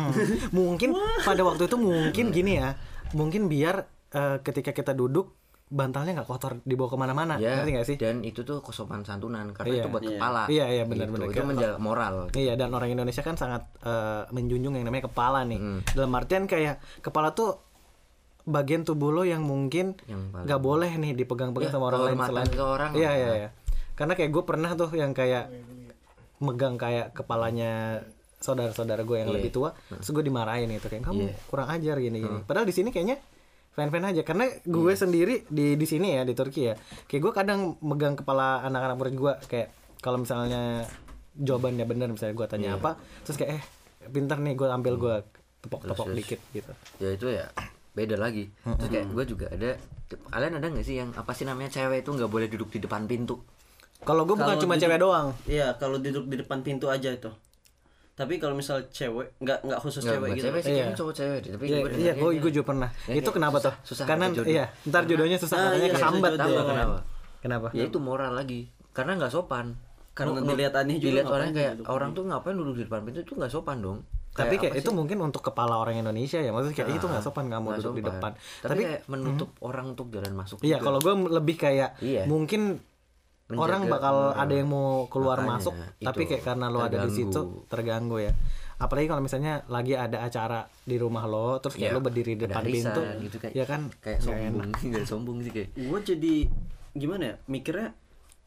[0.50, 0.90] mungkin
[1.20, 2.74] pada waktu itu mungkin gini ya
[3.12, 3.76] mungkin biar
[4.10, 5.30] eh, ketika kita duduk
[5.66, 9.48] bantalnya nggak kotor dibawa ke mana-mana ya ngerti nggak sih dan itu tuh kesopan santunan
[9.50, 9.80] karena Iya.
[9.80, 10.10] itu buat Iya.
[10.12, 11.26] kepala Iya, iya, benar-benar.
[11.26, 11.34] Gitu.
[11.34, 15.56] itu menjaga moral iya dan orang Indonesia kan sangat eh, menjunjung yang namanya kepala nih
[15.56, 15.80] Hmm.
[15.88, 17.63] dalam artian kayak kepala tuh
[18.44, 19.96] bagian tubuh lo yang mungkin
[20.36, 22.90] nggak boleh nih dipegang-pegang Ya, sama orang lain selain ke orang.
[22.92, 23.50] iya iya iya
[23.94, 25.48] karena kayak gue pernah tuh yang kayak
[26.38, 28.02] megang kayak kepalanya
[28.36, 29.36] saudara-saudara gue yang Iya.
[29.38, 31.34] lebih tua terus gue dimarahin itu kayak kamu Iya.
[31.46, 33.16] kurang ajar gini gini padahal di sini kayaknya
[33.72, 35.00] fan-fan aja karena gue Iya.
[35.00, 36.74] sendiri di di sini ya di Turki ya
[37.06, 40.84] kayak gue kadang megang kepala anak-anak murid gue kayak kalau misalnya
[41.34, 43.62] jawabannya benar misalnya gue tanya apa terus kayak eh
[44.06, 45.14] pinter nih gue ambil gue
[45.60, 47.48] tepok-tepok dikit gitu ya itu ya
[47.94, 49.78] beda lagi terus kayak gue juga ada
[50.28, 53.02] kalian ada nggak sih yang apa sih namanya cewek itu nggak boleh duduk di depan
[53.04, 53.38] pintu
[54.00, 57.30] kalau gue bukan cuma duduk- cewek doang Iya, kalau duduk di depan pintu aja itu.
[58.12, 60.44] Tapi kalau misal cewek, nggak nggak khusus nggak cewek gitu.
[60.44, 60.84] cewek sih Iya.
[60.92, 62.90] cowok cewek tapi Iya, gua iya, gue gue juga pernah.
[63.04, 63.74] Ya, itu kenapa susah- tuh?
[63.88, 64.46] susah Karena jodoh.
[64.46, 66.66] iya, ntar jodohnya susah Ah, katanya iya, kesambat susah tuh.
[66.68, 66.98] kenapa
[67.40, 67.66] Kenapa?
[67.72, 69.66] ya itu moral lagi karena nggak sopan
[70.12, 73.32] Karena dilihat aneh juga dilihat orang kayak orang tuh ngapain duduk di depan pintu itu
[73.34, 73.98] nggak sopan dong
[74.36, 74.92] Tapi kayak itu sih?
[74.92, 77.80] mungkin untuk kepala orang Indonesia ya, maksudnya kayak Ah, itu nggak sopan nggak mau nggak
[77.80, 78.10] duduk di sopan.
[78.12, 78.32] depan.
[78.34, 82.26] tapi, Tapi kayak menutup orang untuk jalan masuk iya, kalau gue lebih kayak Iya.
[82.26, 82.82] mungkin
[83.44, 84.40] Menjaga orang bakal moral.
[84.40, 88.16] ada yang mau keluar Makanya, masuk, itu, tapi kayak karena lo ada di situ terganggu
[88.18, 88.32] ya.
[88.74, 92.42] Apalagi kalau misalnya lagi ada acara di rumah lo, terus kayak Iya, lo berdiri di
[92.42, 93.80] depan arisan pintu, gitu kayak ya kan?
[93.96, 94.68] kayak sombong enak.
[94.88, 96.34] nggak sombong sih kayak Gue jadi
[96.92, 97.34] gimana ya?
[97.46, 97.88] Mikirnya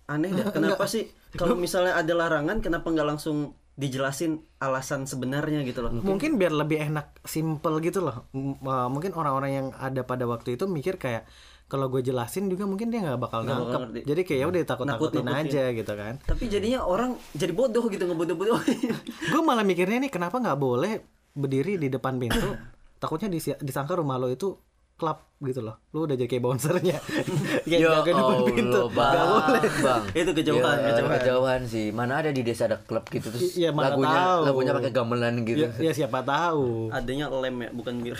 [0.05, 0.49] aneh dah.
[0.57, 5.93] Kenapa sih kalau misalnya ada larangan, kenapa nggak langsung dijelasin alasan sebenarnya gitu loh?
[5.93, 10.53] mungkin biar lebih enak simple gitu loh M- uh, mungkin orang-orang yang ada pada waktu
[10.53, 11.29] itu mikir kayak
[11.65, 13.99] kalau gue jelasin juga mungkin dia nggak bakal Nggak bakal nangkep ngerti.
[14.03, 18.03] jadi kayak ya udah takut takutin aja gitu kan Tapi jadinya orang jadi bodoh gitu
[18.03, 18.95] ngebodoh-bodohin.
[19.31, 22.49] gue malah mikirnya nih kenapa nggak boleh berdiri di depan pintu
[22.97, 24.57] takutnya disangka rumah lo itu
[24.97, 26.97] klub gitu loh lu udah jadi kayak bouncernya
[27.63, 30.03] kayak Ya jaga depan pintu bang, Nggak boleh bang.
[30.11, 31.13] Itu kejauhan, Ya, kejauhan.
[31.15, 31.85] kejauhan sih.
[31.91, 34.41] Mana ada di desa ada klub gitu terus Iya, mana lagunya tahu.
[34.43, 35.61] lagunya pakai gamelan gitu.
[35.61, 38.17] ya, ya siapa tahu Adanya lem ya, bukan bir.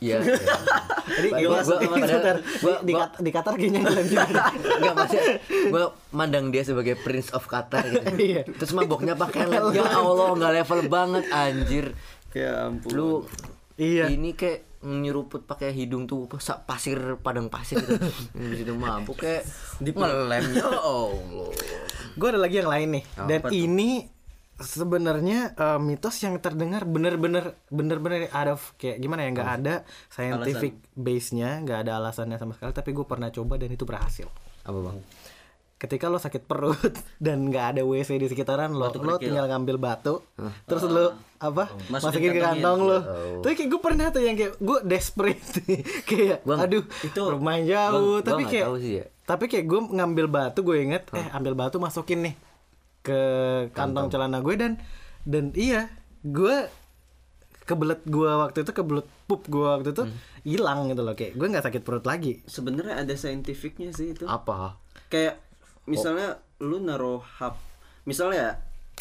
[0.00, 0.16] Iya.
[0.24, 0.36] iya.
[1.06, 4.24] jadi Gua- gua, gua- gua, padahal- di, gua- di, gua- Qatar kayaknya ngelem juga
[4.80, 8.04] Enggak maksudnya gue mandang dia sebagai Prince of Qatar gitu.
[8.18, 8.42] Iya.
[8.50, 9.72] Terus maboknya pakai lem.
[9.72, 11.86] Ya Allah, nggak level banget anjir.
[12.32, 12.90] Ya ampun.
[12.92, 13.10] Lu
[13.74, 14.06] Iya.
[14.08, 16.28] ini kayak nyeruput pakai hidung tuh
[16.62, 17.96] pasir padang pasir gitu.
[18.36, 19.42] Di situ mabuk kayak
[19.80, 21.48] ngelem ya Allah.
[22.14, 23.56] gue ada lagi yang lain nih dan Apa tuh?
[23.56, 23.90] ini
[24.54, 29.74] sebenarnya eh, mitos yang terdengar bener-bener bener-bener of kayak gimana ya nggak ada
[30.06, 34.30] scientific base-nya nggak ada alasannya sama sekali tapi gue pernah coba dan itu berhasil
[34.62, 34.98] Apa bang?
[35.74, 36.94] ketika lo sakit perut
[37.24, 40.22] dan nggak ada WC di sekitaran lo lo tinggal ngambil batu
[40.64, 41.64] terus lo apa?
[41.86, 42.98] Masukin, Masukin ke kantong lo
[43.38, 45.44] tapi kayak gue pernah tuh yang kayak gue desperate
[46.08, 49.04] kayak Gua- aduh itu rumah jauh gua- gua tapi kayak sih ya.
[49.22, 52.34] tapi kayak gue ngambil batu gue inget eh ambil batu masukin nih
[53.00, 53.20] ke
[53.70, 54.72] kantong celana gue dan
[55.22, 56.68] dan iya gue
[57.64, 60.04] kebelet gue waktu itu kebelet pup gue waktu itu
[60.42, 62.44] hilang gitu loh kayak gue nggak sakit perut lagi.
[62.44, 64.28] Sebenarnya ada saintifiknya sih itu.
[64.28, 64.76] Apa?
[65.08, 65.40] Kayak
[65.84, 67.56] misalnya lu naruh hap
[68.04, 68.50] misalnya ya,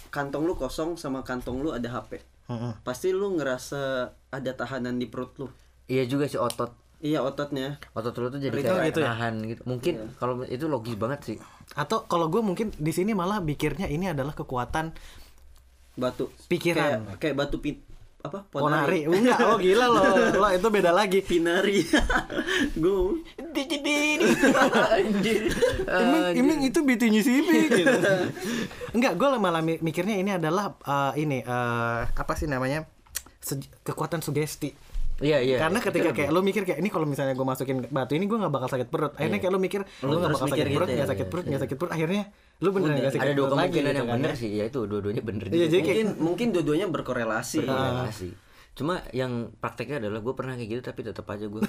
[0.09, 2.23] kantong lu kosong sama kantong lu ada HP.
[2.47, 2.73] Heeh.
[2.83, 3.81] Pasti lu ngerasa
[4.29, 5.47] ada tahanan di perut lu.
[5.85, 7.83] Iya juga sih otot Iya ototnya.
[7.91, 9.07] otot lu tuh jadi Ritual kayak gitu ya?
[9.11, 9.61] nahan gitu.
[9.67, 11.37] Mungkin kalau itu logis banget sih.
[11.75, 14.91] atau kalau gue mungkin di sini malah pikirnya ini adalah kekuatan
[15.93, 16.31] Batu.
[16.49, 17.05] Pikiran.
[17.05, 17.77] Kayak, kayak batu pin
[18.23, 18.47] apa?
[18.47, 21.83] ponari enggak lo gila lo lo itu beda lagi Pinari.
[22.73, 23.19] Gue.
[25.03, 27.91] Iming, iming itu bitinya Sipi gitu.
[28.95, 32.87] Enggak, gue malah mi- mikirnya ini adalah eh, ini eh, apa sih namanya
[33.43, 34.71] Se- kekuatan sugesti.
[35.19, 35.57] Iya iya.
[35.59, 38.53] Karena ketika kayak lo mikir kayak ini kalau misalnya gue masukin batu ini gue nggak
[38.53, 39.13] bakal sakit perut.
[39.13, 40.95] Akhirnya kayak lo mikir lo nggak terus bakal sakit gitu perut, ya.
[40.95, 41.91] nggak sakit perut, nggak sakit perut.
[41.91, 42.23] Akhirnya
[42.63, 44.39] lo beneran nggak sakit ada dua perut lagi kemungkinan gitu yang kan benar ya.
[44.39, 44.49] sih.
[44.49, 47.57] Ya itu dua-duanya bener Iya, jadi kayak mungkin mungkin dua-duanya berkorelasi.
[47.61, 48.29] Berkorelasi.
[48.73, 51.61] Cuma yang prakteknya adalah gue pernah kayak gitu tapi tetap aja gue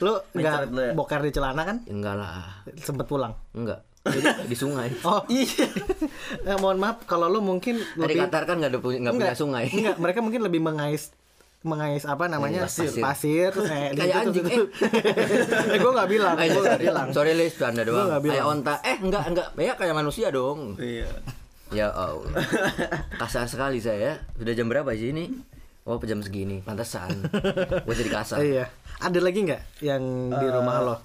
[0.00, 0.92] lo nggak ya?
[0.94, 1.84] bokar di celana kan?
[1.84, 3.34] enggak lah Sempet pulang.
[3.52, 5.68] enggak jadi di sungai Oh iya.
[6.48, 9.66] Eh, mohon maaf kalau lo mungkin lebih Qatar kan nggak ada punya nggak punya sungai
[9.68, 11.12] Enggak, mereka mungkin lebih mengais
[11.60, 12.88] mengais apa namanya Pasir.
[13.04, 14.64] pasir, terus kayak Kayak anjing, eh.
[15.68, 17.06] eh gue nggak bilang gue nggak bilang.
[17.12, 18.16] sorry Lis anda doang.
[18.16, 18.74] kayak onta.
[18.80, 20.80] Eh enggak enggak ya kayak manusia dong.
[20.80, 21.08] Iya.
[21.70, 22.32] ya Allah
[23.20, 24.24] kasar sekali saya.
[24.40, 25.28] Sudah jam berapa sih ini?
[25.84, 26.64] Oh jam segini.
[26.64, 27.28] Pantesan.
[27.84, 28.40] Gue jadi kasar.
[28.40, 28.66] Eh, iya.
[29.00, 30.96] Ada lagi nggak yang di rumah lo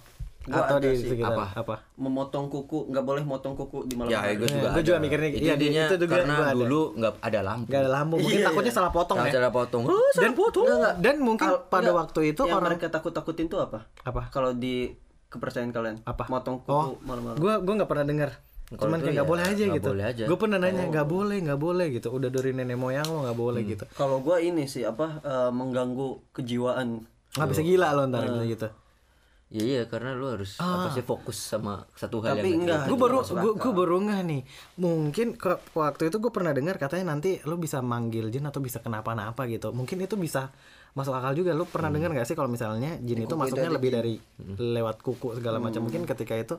[0.45, 1.09] gua atau di sih.
[1.09, 1.45] sekitar Apa?
[1.55, 4.35] apa, Memotong kuku, nggak boleh motong kuku di malam ya hari.
[4.35, 4.81] gue juga gua ada.
[4.83, 6.55] juga mikirnya, itu iya, intinya itu juga karena gua ada.
[6.55, 8.77] dulu nggak ada lampu nggak ada lampu mungkin Iya, takutnya iya.
[8.77, 12.19] salah potong Salah ya cara potong oh, dan Enggak, dan mungkin Al- pada enggak, waktu
[12.27, 13.79] itu yang orang mereka takut-takutin tuh apa?
[13.99, 14.93] apa Kalau di
[15.27, 15.95] kepercayaan kalian?
[16.03, 17.35] apa Motong kuku oh malam-malam.
[17.35, 18.31] gue gue nggak pernah dengar
[18.67, 20.23] Kalau cuman kayak nggak ya, boleh aja nggak gitu boleh aja.
[20.25, 23.61] gue pernah nanya nggak boleh nggak boleh gitu udah dari nenek moyang lo nggak boleh
[23.61, 23.71] Hmm.
[23.71, 27.01] gitu Kalau gua ini sih apa eh, mengganggu kejiwaan.
[27.31, 28.67] nggak bisa gila lo ntar gitu gitu
[29.45, 32.89] Iya iya karena lu harus apa sih fokus sama satu hal Tapi yang enggak.
[32.89, 33.21] gue baru
[33.53, 34.41] gue baru nggak nih.
[34.81, 38.81] Mungkin ke waktu itu gue pernah dengar katanya nanti lo bisa manggil jin atau bisa
[38.81, 39.69] kenapa-napa gitu.
[39.69, 40.49] Mungkin itu bisa
[40.97, 41.53] masuk akal juga.
[41.53, 44.17] Lo pernah dengar nggak sih kalau misalnya jin itu masuknya lebih dari
[44.57, 45.85] lewat kuku segala macam?
[45.85, 46.57] Mungkin ketika itu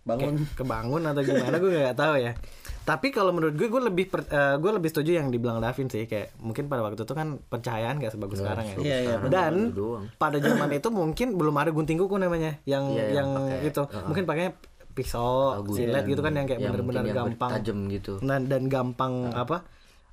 [0.00, 0.48] bangun.
[0.56, 2.32] kebangun atau gimana gue nggak tahu ya
[2.90, 6.04] tapi kalau menurut gue gue lebih per- eh, gue lebih setuju yang dibilang Davin sih
[6.04, 10.10] kayak mungkin pada waktu itu kan pencahayaan gak sebagus sekarang ya Iya, iya, dan doang.
[10.16, 13.82] pada zaman itu mungkin belum ada gunting kuku namanya yang Iya, yang yang pakai, itu
[13.84, 14.04] uh-uh.
[14.04, 14.52] mungkin pakainya
[14.90, 18.12] pisau Tahu silet gitu kan yang kayak bener-bener yang gampang bertajam gitu.
[18.18, 19.62] dan dan gampang apa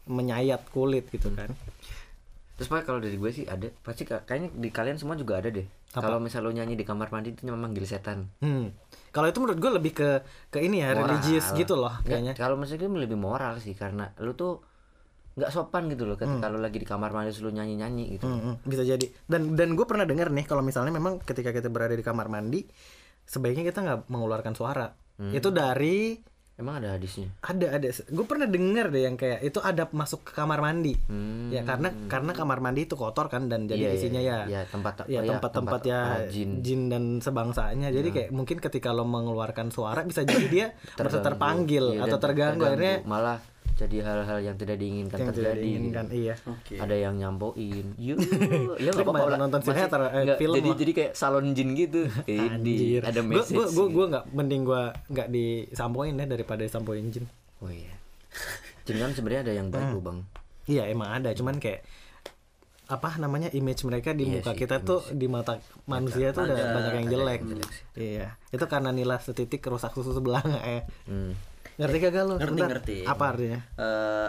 [0.06, 1.50] menyayat kulit gitu kan
[2.54, 5.46] Terus pak kalau dari gue sih ada pasti ka- kayaknya di kalian semua juga ada
[5.48, 5.70] deh.
[5.88, 8.34] Kalau misal lo nyanyi di kamar mandi itu memang manggil setan.
[8.40, 8.74] hmm.
[9.18, 10.10] Kalau itu menurut gue lebih ke
[10.54, 11.18] ke ini ya Moral.
[11.18, 12.38] religius gitu loh kayaknya.
[12.38, 14.62] Kalau menurut gue lebih moral sih karena lu tuh
[15.38, 18.30] nggak sopan gitu loh ketika lu lagi di kamar mandi lu nyanyi nyanyi gitu.
[18.30, 19.06] Hmm, hmm, bisa jadi.
[19.26, 22.62] Dan dan gue pernah dengar nih kalau misalnya memang ketika kita berada di kamar mandi
[23.26, 24.94] sebaiknya kita nggak mengeluarkan suara.
[25.18, 26.14] Itu dari
[26.58, 27.30] Emang ada hadisnya?
[27.40, 31.54] ada ada gue pernah dengar deh yang kayak itu ada masuk ke kamar mandi Hmm.
[31.54, 34.62] ya karena karena kamar mandi itu kotor kan dan jadi Iya, iya, isinya ya iya,
[34.66, 36.66] tempat- ya ya, tempat-tempat tempat, ya ah, jin.
[36.66, 36.82] jin.
[36.88, 42.04] dan sebangsanya jadi kayak mungkin ketika lo mengeluarkan suara bisa jadi dia merasa terpanggil Iya,
[42.04, 43.38] atau dan terganggu akhirnya malah
[43.78, 45.62] jadi hal-hal yang tidak diinginkan yang tidak terjadi.
[45.62, 47.86] diinginkan iya oke Ada yang nyampoin.
[47.96, 48.18] Yuk,
[48.82, 50.78] ya Lu kebanyakan nonton sinetron, eh, film jadi lah.
[50.78, 52.10] jadi kayak salon jin gitu.
[52.50, 53.02] Anjir.
[53.02, 53.54] ada message.
[53.54, 57.30] gue gue gue nggak mending gue nggak disampoin ya daripada disampoin jin.
[57.58, 57.94] Oh iya.
[58.84, 60.20] Jin kan sebenarnya ada yang baik loh, Bang.
[60.66, 61.86] Iya emang ada, cuman kayak
[62.88, 66.56] apa namanya image mereka di Iya muka sih, kita tuh di mata manusia tuh udah
[66.56, 67.40] ada- banyak yang ada jelek.
[67.94, 70.82] Iya, itu karena nilai setitik rusak susu sebelah nggak ya?
[71.04, 71.36] Hmm.
[71.78, 72.36] Ngerti kagak lo?
[72.36, 72.70] Ngerti, Bentar.
[72.70, 72.98] ngerti.
[73.04, 73.60] Apa artinya?
[73.76, 74.28] Eh,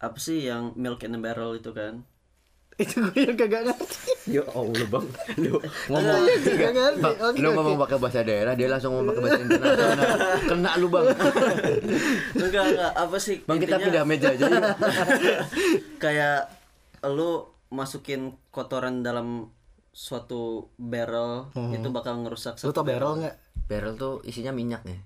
[0.00, 2.00] apa sih yang milk in a barrel itu kan
[2.80, 4.08] itu gue yang kagak ngerti.
[4.30, 5.04] Ya Allah, Bang.
[5.42, 5.58] Lu
[5.90, 7.02] ngomong Kagak ngerti.
[7.02, 7.56] Bang, Oke, lu oke.
[7.56, 10.08] ngomong pakai bahasa daerah, dia langsung ngomong pakai bahasa internasional.
[10.48, 11.06] Kena lu, Bang.
[12.34, 14.64] enggak enggak apa sih Bang, kita intinya pindah meja aja yuk.
[15.96, 16.38] kayak
[17.06, 17.30] lu
[17.68, 19.50] masukin kotoran dalam
[19.90, 23.36] suatu barrel itu bakal ngerusak Lu tau barrel nggak?
[23.66, 24.98] Barrel tuh isinya minyak ya.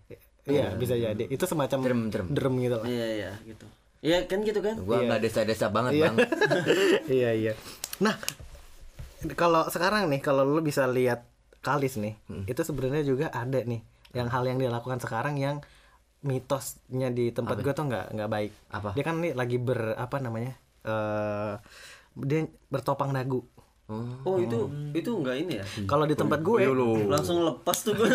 [0.45, 1.25] Iya bisa jadi.
[1.25, 2.27] Itu semacam Drum, drum.
[2.31, 2.87] drum gitu lah.
[2.87, 3.65] iya iya gitu
[4.05, 6.05] iya kan gitu kan Gua nggak desa-desa banget, Iya.
[6.07, 6.17] Bang.
[7.17, 7.53] iya iya.
[7.99, 8.13] Nah,
[9.33, 11.25] kalau sekarang nih kalau lu bisa lihat
[11.59, 12.45] Kalis nih, Hmm.
[12.45, 13.81] itu sebenarnya juga ada nih
[14.13, 15.65] yang hal yang dia lakukan sekarang yang
[16.21, 18.53] mitosnya di tempat gue tuh nggak nggak baik.
[18.69, 18.91] Apa?
[18.93, 20.53] Dia kan nih lagi ber apa namanya?
[20.85, 21.55] eh
[22.15, 23.41] dia bertopang dagu.
[23.85, 24.01] Oh.
[24.25, 24.65] oh itu
[24.97, 26.73] itu enggak ini ya Kalau di tempat gue,
[27.05, 28.09] langsung lepas tuh gue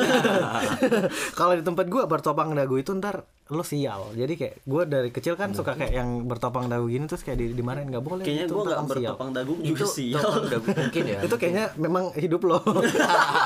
[1.40, 4.14] kalau di tempat gue bertopang dagu itu ntar lo sial.
[4.18, 7.54] Jadi kayak gue dari kecil kan suka kayak yang bertopang dagu gini terus kayak di
[7.54, 8.26] dimarahin nggak boleh.
[8.26, 8.90] kayaknya itu gue nggak sial.
[8.90, 11.20] bertopang dagu juga sial Topang dagu mungkin ya.
[11.30, 12.60] itu kayaknya memang hidup lo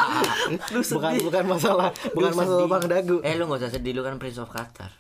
[0.96, 4.40] bukan bukan masalah bukan masalah lubang dagu Eh lu gak usah sedih lu kan Prince
[4.40, 4.96] of Qatar.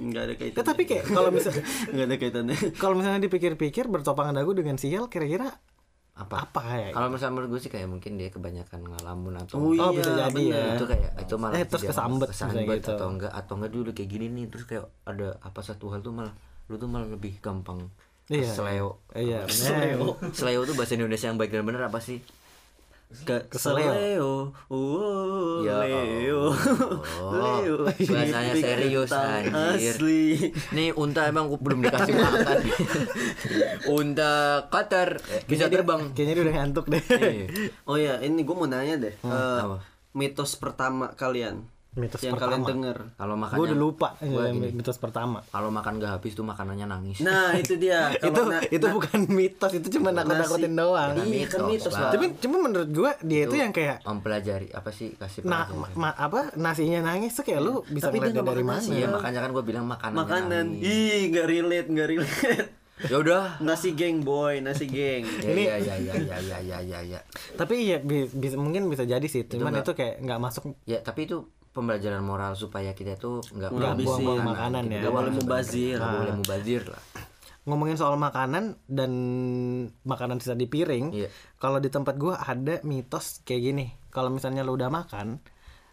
[0.00, 4.32] nggak ada ya, kaitannya tapi kayak kalau misalnya nggak ada kaitannya kalau misalnya dipikir-pikir bertopang
[4.32, 5.60] dagu dengan sial kira-kira
[6.20, 6.36] Apa?
[6.44, 9.72] apa ya Kalau misalnya menurut gue sih kayak mungkin dia kebanyakan ngalamun atau Oh, oh
[9.72, 10.52] iya, bisa jadi bener.
[10.52, 12.92] ya itu kayak itu malah Eh, terus kesambet kesambet gitu.
[12.92, 16.12] atau enggak atau enggak dulu kayak gini nih terus kayak ada apa satu hal tuh
[16.12, 16.34] malah
[16.66, 17.80] lu tuh malah lebih gampang
[18.26, 18.46] Iya.
[18.48, 20.14] seleo iya Seleo.
[20.30, 22.22] seleo tuh bahasa Indonesia yang baik dan benar apa sih
[23.10, 23.90] Ke Keseleo.
[23.90, 24.32] Leo.
[24.70, 26.54] Oh, Ya Leo.
[26.54, 27.58] Allah.
[27.66, 27.76] Leo.
[27.90, 29.98] Bahasanya serius, anjir.
[29.98, 30.54] Asli.
[30.70, 32.58] nih unta emang belum dikasih makan
[33.98, 34.32] unta
[34.70, 37.46] Qatar bisa terbang kayaknya dia udah ngantuk deh Iya.
[37.90, 39.14] Oh ya, ini gue mau nanya deh.
[39.18, 39.82] Eh, apa?
[40.10, 42.96] mitos pertama kalian mitos yang pertama kalian denger.
[43.14, 46.86] kalau gue makannya udah lupa Gua gini, mitos pertama kalau makan gak habis tuh makanannya
[46.86, 48.14] nangis Nah, itu dia.
[48.22, 52.14] itu na- itu bukan mitos itu cuma nakut-nakutin doang Iya, kan mitos lah.
[52.14, 55.98] tapi cuma menurut gue dia itu yang kayak mempelajari apa sih kasih nah pelajaran.
[55.98, 59.06] ma- apa nasinya nangis tuh kayak lu bisa Tapi dia dari makan mana nasi Iya
[59.08, 60.16] makanya kan gue bilang makanan.
[60.16, 60.66] makanan.
[60.78, 62.66] Ih, nggak relate, nggak relate.
[63.02, 63.56] Ya udah.
[63.58, 65.24] nasi geng boy, nasi geng.
[65.40, 67.20] Ya, ya, ya, ya, ya, ya, ya, ya, ya.
[67.56, 71.24] tapi iya bi- bisa mungkin bisa jadi sih cuman itu, kayak nggak masuk Ya tapi
[71.24, 71.48] itu
[71.80, 75.00] pembelajaran moral supaya kita tuh nggak Nggak buang buang-buang makanan ya.
[75.00, 75.96] nggak boleh mubazir.
[75.96, 77.02] Nggak boleh mubazir lah.
[77.62, 79.12] ngomongin soal makanan dan
[80.02, 81.28] makanan sisa di piring Iya.
[81.56, 85.38] kalau di tempat gua ada mitos kayak gini kalau misalnya lu udah makan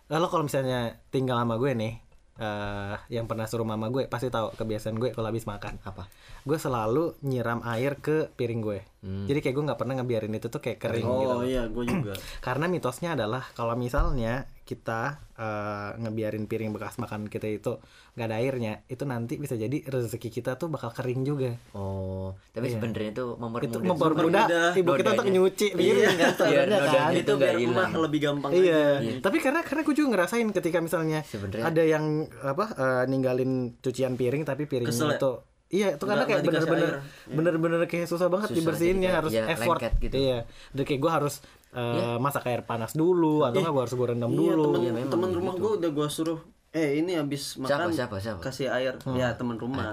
[0.07, 1.93] lalu kalau misalnya tinggal sama gue nih
[2.35, 6.07] eh yang pernah suruh mama gue pasti tahu kebiasaan gue kalau habis makan Apa?
[6.41, 8.79] gue selalu nyiram air ke piring gue
[9.27, 12.13] jadi kayak gue nggak pernah ngebiarin itu tuh kayak kering gitu Oh iya, gue juga.
[12.45, 15.01] karena mitosnya adalah kalau misalnya kita
[15.33, 17.79] eh, ngebiarin piring bekas makan kita itu
[18.13, 22.67] nggak ada airnya itu nanti bisa jadi rezeki kita tuh bakal kering juga Oh, tapi
[22.67, 23.79] sebenarnya itu itu mempermudah.
[23.79, 27.39] mempermudah Mempermudah ibu kita untuk nyuci piring kan Biar sebenarnya nodanya kan itu itu nggak
[27.47, 28.03] biar rumah hilang.
[28.03, 28.83] lebih gampang Iya.
[28.97, 29.11] aja.
[29.21, 32.05] Tapi karena karena gue juga ngerasain ketika misalnya Sebenarnya- ada yang
[32.37, 35.17] apa eh, ninggalin cucian piring tapi piringnya Kesel ya?
[35.17, 35.33] itu
[35.67, 36.91] Iya, itu karena kayak bener-bener
[37.27, 40.15] bener-bener kayak susah banget Susah, dibersihinnya harus ya, effort gitu.
[40.15, 40.47] Iya.
[40.71, 41.43] Dan kayak gue harus
[41.77, 44.63] eh, masak air panas dulu atau nggak gua harus gua rendam Iya, dulu.
[44.75, 46.39] temen, temen rumah gue udah gue suruh
[46.77, 48.37] eh ini habis makan siapa, siapa?
[48.39, 49.89] kasih air ya teman rumah,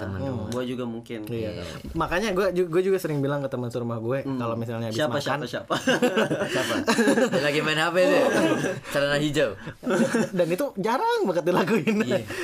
[0.46, 1.64] gue juga mungkin Iya.
[1.94, 5.38] Makanya gue gue juga sering bilang ke teman serumah gue kalau misalnya habis siapa makan
[5.42, 5.74] siapa siapa
[6.54, 6.74] Siapa?
[7.40, 8.22] Lagi main HP deh.
[8.90, 9.56] Celana hijau.
[10.36, 11.96] dan itu jarang banget dilakuin.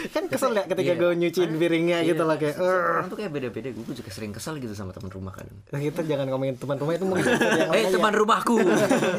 [0.09, 0.96] kan kesel ya ketika Iya.
[0.96, 2.64] gue nyuciin piringnya gitu lah kayak "Eh."
[2.96, 3.68] Orang tuh kayak beda-beda.
[3.70, 5.53] Gue juga sering kesel gitu sama teman rumah kadang.
[5.70, 7.26] kita jangan ngomongin teman rumah itu mungkin
[7.76, 8.57] Eh teman rumahku,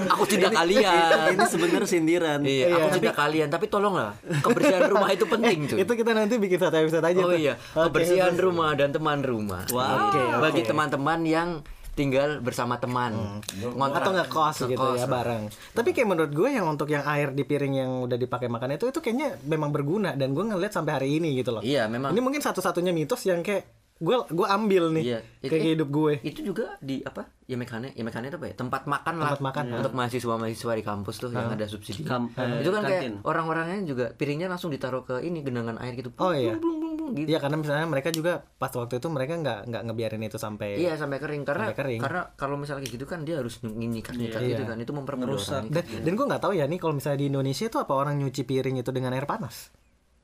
[0.08, 1.32] aku tidak kalian.
[1.32, 3.48] ini sebenarnya sindiran Iya, aku tidak kalian.
[3.48, 5.78] Tapi tolonglah, kebersihan rumah itu penting cuy.
[5.80, 7.38] itu kita nanti bikin satu episode aja Oh tuh.
[7.38, 9.68] iya, kebersihan rumah dan teman rumah.
[9.68, 10.10] Wow.
[10.10, 11.50] Oke, Bagi teman-teman yang
[11.92, 14.00] tinggal bersama teman, ngontrak.
[14.00, 15.52] atau ngekos gitu ya bareng.
[15.72, 18.88] Tapi kayak menurut gue yang untuk yang air di piring yang udah dipakai makan itu
[18.88, 21.62] itu kayaknya memang berguna dan gue ngeliat sampai hari ini gitu loh.
[21.62, 22.16] Iya, memang.
[22.16, 26.14] Ini mungkin satu-satunya mitos yang kayak gue gue ambil nih Iya, kayak itu- hidup gue.
[26.26, 27.30] Itu juga di apa?
[27.46, 28.56] Ya mekane, ya mekane itu apa ya?
[28.56, 29.28] Tempat makan lah.
[29.30, 32.02] Tempat makan, Untuk mahasiswa-mahasiswa di kampus tuh yang ada subsidi.
[32.02, 33.22] Kam- eh, itu kan kantin.
[33.22, 36.10] kayak orang-orangnya juga piringnya langsung ditaruh ke ini genangan air gitu.
[36.18, 36.56] Oh, iya.
[36.56, 37.28] Blung, blung, gitu.
[37.28, 40.96] Iya karena misalnya mereka juga pas waktu itu mereka nggak nggak ngebiarin itu sampai Iya
[40.96, 42.00] sampai kering karena Sampai kering.
[42.00, 45.66] karena kalau misalnya kayak gitu kan dia harus nyikat-nyikat gitu kan itu mempermudah orang.
[45.68, 48.42] dan, dan gue nggak tahu ya nih kalau misalnya di Indonesia itu apa orang nyuci
[48.42, 49.76] piring itu dengan air panas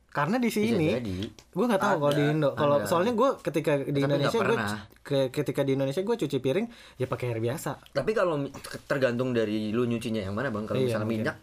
[0.09, 0.97] karena di sini
[1.47, 4.57] gue nggak tahu kalau di Indo kalau soalnya gue ketika di Tapi Indonesia gue
[4.99, 8.41] ke- ketika di Indonesia gue cuci piring ya pakai air biasa Tapi kalau
[8.83, 10.63] tergantung dari lu nyucinya yang mana bang.
[10.63, 11.21] Kalau Iya, misalnya mungkin.
[11.23, 11.37] minyak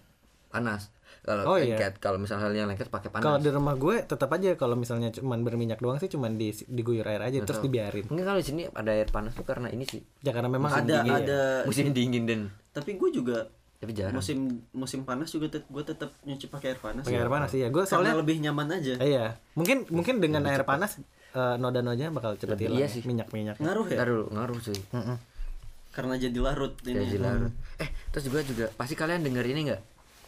[0.48, 0.82] panas.
[1.20, 1.72] Kalau Oh, iya.
[1.72, 3.40] lengket, kalau misalnya halnya lengket pakai kalau panas.
[3.40, 7.22] di rumah gue tetap aja kalau misalnya cuman berminyak doang sih cuman di diguyur air
[7.22, 10.30] aja terus dibiarin Mungkin kalau di sini ada air panas tuh karena ini sih ya
[10.30, 11.16] karena memang ada dingin ya.
[11.22, 13.48] ada musim dingin dan tapi gue juga
[13.84, 14.16] tapi jarang.
[14.16, 14.38] musim
[14.72, 17.68] musim panas juga gue tetap nyuci pakai air panas pakai air panas iya.
[17.68, 18.94] Gue karena soalnya lebih nyaman aja.
[18.96, 19.26] Iya.
[19.52, 20.96] Mungkin mungkin dengan air panas
[21.36, 23.04] eh, noda-nodanya bakal cepet hilang iya sih.
[23.04, 24.00] minyak-minyak ngaruh ya?
[24.00, 24.80] Ntar dulu ngaruh cuy.
[25.94, 27.06] karena jadi larut ini.
[27.06, 27.54] Jadi larut.
[27.78, 29.82] Eh, terus juga juga pasti kalian denger ini nggak?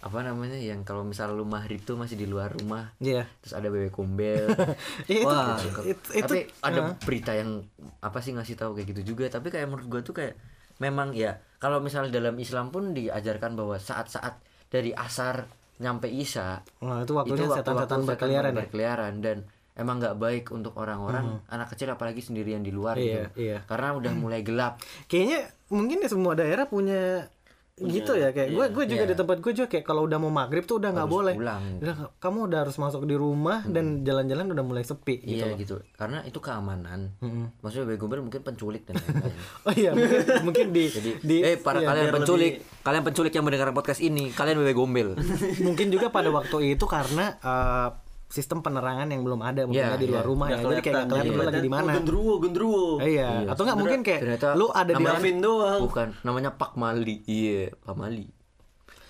[0.06, 3.26] Apa namanya yang kalau misalnya lu maghrib tuh masih di luar rumah, iya.
[3.42, 3.90] terus ada bebek.
[3.98, 4.46] Iya,
[5.10, 7.66] itu, Wah, itu, itu, tapi ada berita yang
[7.98, 9.26] apa sih ngasih tahu kayak gitu juga.
[9.26, 10.38] Tapi kayak menurut gua tuh kayak
[10.78, 11.38] memang ya.
[11.56, 17.44] Kalau misalnya dalam Islam pun diajarkan bahwa saat-saat dari asar nyampe isya Nah, itu waktunya
[17.44, 18.58] waktu-waktu setan-setan setan berkeliaran ya.
[18.60, 19.14] berkeliaran.
[19.20, 19.36] Dan
[19.72, 23.28] emang nggak baik untuk orang-orang anak kecil apalagi sendirian di luar Iya, gitu.
[23.40, 23.58] iya.
[23.64, 24.80] karena udah mulai gelap.
[25.04, 27.28] Kayaknya mungkin di semua daerah punya
[27.76, 29.10] gitu ya kayak gue gue juga iya.
[29.12, 31.36] di tempat gue juga kayak kalau udah mau maghrib tuh udah nggak boleh.
[31.36, 31.60] pulang.
[31.84, 35.84] Udah, kamu udah harus masuk di rumah dan jalan-jalan udah mulai sepi gitu iya gitu.
[35.92, 37.12] Karena itu keamanan.
[37.60, 39.36] Maksudnya bebek gombel mungkin penculik dan lain-lain.
[39.68, 40.84] Oh iya mungkin, mungkin di
[41.20, 42.64] di eh para iya, kalian penculik.
[42.80, 44.32] kalian penculik yang mendengar podcast ini.
[44.32, 45.08] Kalian bebek gombel
[45.66, 47.88] mungkin juga pada waktu itu karena eh,
[48.26, 50.28] sistem penerangan yang belum ada mungkin Iya, ya di luar iya.
[50.28, 50.58] rumah ya.
[50.58, 51.82] Jadi kayak nggak kelihatan lu lagi di mana.
[51.84, 53.30] oh, gendruwo gendruwo Eh, iya.
[53.46, 55.80] Atau nggak mungkin kayak ternyata lu ada di Melvin doang.
[55.80, 57.16] Bukan namanya Pak Mali.
[57.24, 58.26] Iya Pak Mali.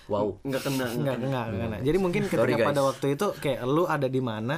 [0.07, 0.39] Wow.
[0.39, 1.79] Nggak kena Enggak, enggak, enggak.
[1.83, 2.67] Jadi mungkin ketika Sorry, guys.
[2.67, 4.55] pada waktu itu kayak lu ada di mana,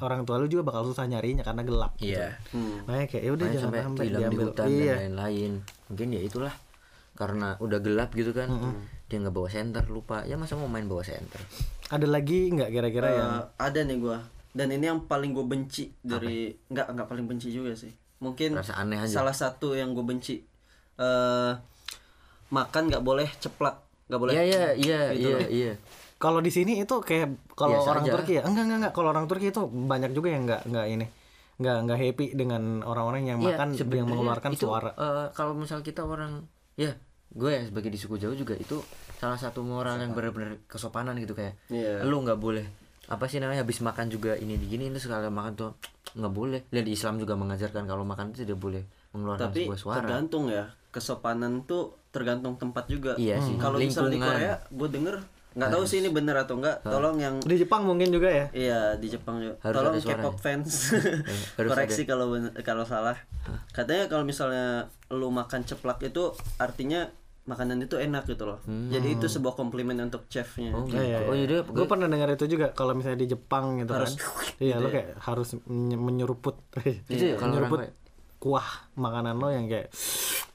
[0.00, 1.92] orang tua lu juga bakal susah nyarinya karena gelap.
[1.98, 2.32] iya.
[2.86, 4.46] Makanya kayak ya udah jangan sampai sampai hilang di diambil.
[4.48, 4.80] hutan Iya.
[4.88, 5.52] dan lain-lain.
[5.86, 6.54] Mungkin ya itulah
[7.12, 8.48] karena udah gelap gitu kan
[9.06, 10.22] dia nggak bawa senter lupa.
[10.22, 11.38] Ya masa mau main bawa senter?
[11.88, 14.18] Ada lagi nggak kira-kira yang Eh, ada nih gua.
[14.50, 17.92] Dan ini yang paling gue benci dari nggak nggak paling benci juga sih.
[18.18, 19.20] Mungkin Rasa aneh aja.
[19.20, 20.40] salah satu yang gue benci.
[20.96, 21.52] Eh
[22.48, 25.72] makan nggak boleh ceplak nggak boleh iya iya iya Gitu iya iya.
[26.16, 28.12] Kalau di sini itu kayak kalau Biasa orang aja.
[28.16, 28.42] Turki ya?
[28.42, 28.92] Enggak enggak enggak.
[28.94, 31.06] Kalau orang Turki itu banyak juga yang enggak enggak ini
[31.56, 34.92] enggak enggak happy dengan orang-orang yang Iya, makan yang mengeluarkan itu, suara.
[34.92, 36.92] eh, kalau misal kita orang ya
[37.36, 38.80] gue ya sebagai di suku Jawa juga itu
[39.14, 42.00] salah satu moral yang benar-benar kesopanan gitu kayak Iya.
[42.02, 42.64] lu nggak boleh
[43.06, 45.70] apa sih namanya habis makan juga ini digini itu sekali makan tuh
[46.12, 49.78] nggak boleh dan di Islam juga mengajarkan kalau makan itu tidak boleh mengeluarkan tapi sebuah
[49.78, 54.18] suara tergantung ya kesopanan tuh tergantung tempat juga Iya sih, kalau misalnya di.
[54.18, 55.16] Korea gue denger
[55.52, 58.44] nggak tahu sih ini bener atau enggak tolong yang Di Jepang mungkin juga ya.
[58.50, 59.56] Iya di Jepang juga.
[59.62, 60.20] Harus Tolong.
[60.20, 60.92] K-pop fans
[61.56, 63.16] harus koreksi kalau ben- kalau salah.
[63.70, 67.08] Katanya kalau misalnya lu makan ceplak itu artinya
[67.46, 68.58] makanan itu enak gitu loh.
[68.66, 70.70] Jadi itu sebuah komplimen untuk chefnya.
[70.70, 73.90] oh gitu Iya, oh iya Gue pernah dengar itu juga kalau misalnya di Jepang gitu
[73.90, 74.26] Harus kan.
[74.66, 76.58] Iya, lo kayak harus menye- menyeruput
[77.06, 77.94] Itu ya, kalau menyeruput Korea.
[78.36, 79.88] kuah makanan lo yang kayak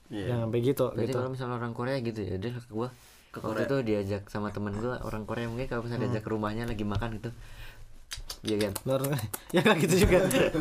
[0.09, 1.17] yang sampai gitu Berarti gitu.
[1.17, 2.91] kalau misalnya orang Korea gitu ya, dia ke gua
[3.33, 6.83] waktu itu diajak sama temen gua orang Korea mungkin kalau misalnya diajak ke rumahnya lagi
[6.83, 7.31] makan gitu.
[8.41, 8.73] Iya kan.
[8.83, 9.01] Luar,
[9.53, 10.17] ya nggak gitu juga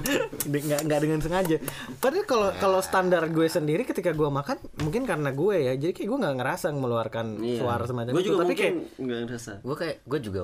[0.44, 1.56] nggak nggak dengan sengaja
[1.96, 6.04] padahal kalau kalau standar gue sendiri ketika gue makan mungkin karena gue ya jadi kayak
[6.06, 7.58] gue nggak ngerasa mengeluarkan Iya.
[7.58, 9.52] suara semacam Gue itu juga tapi kayak nggak ngerasa.
[9.60, 10.40] Gue kayak gue juga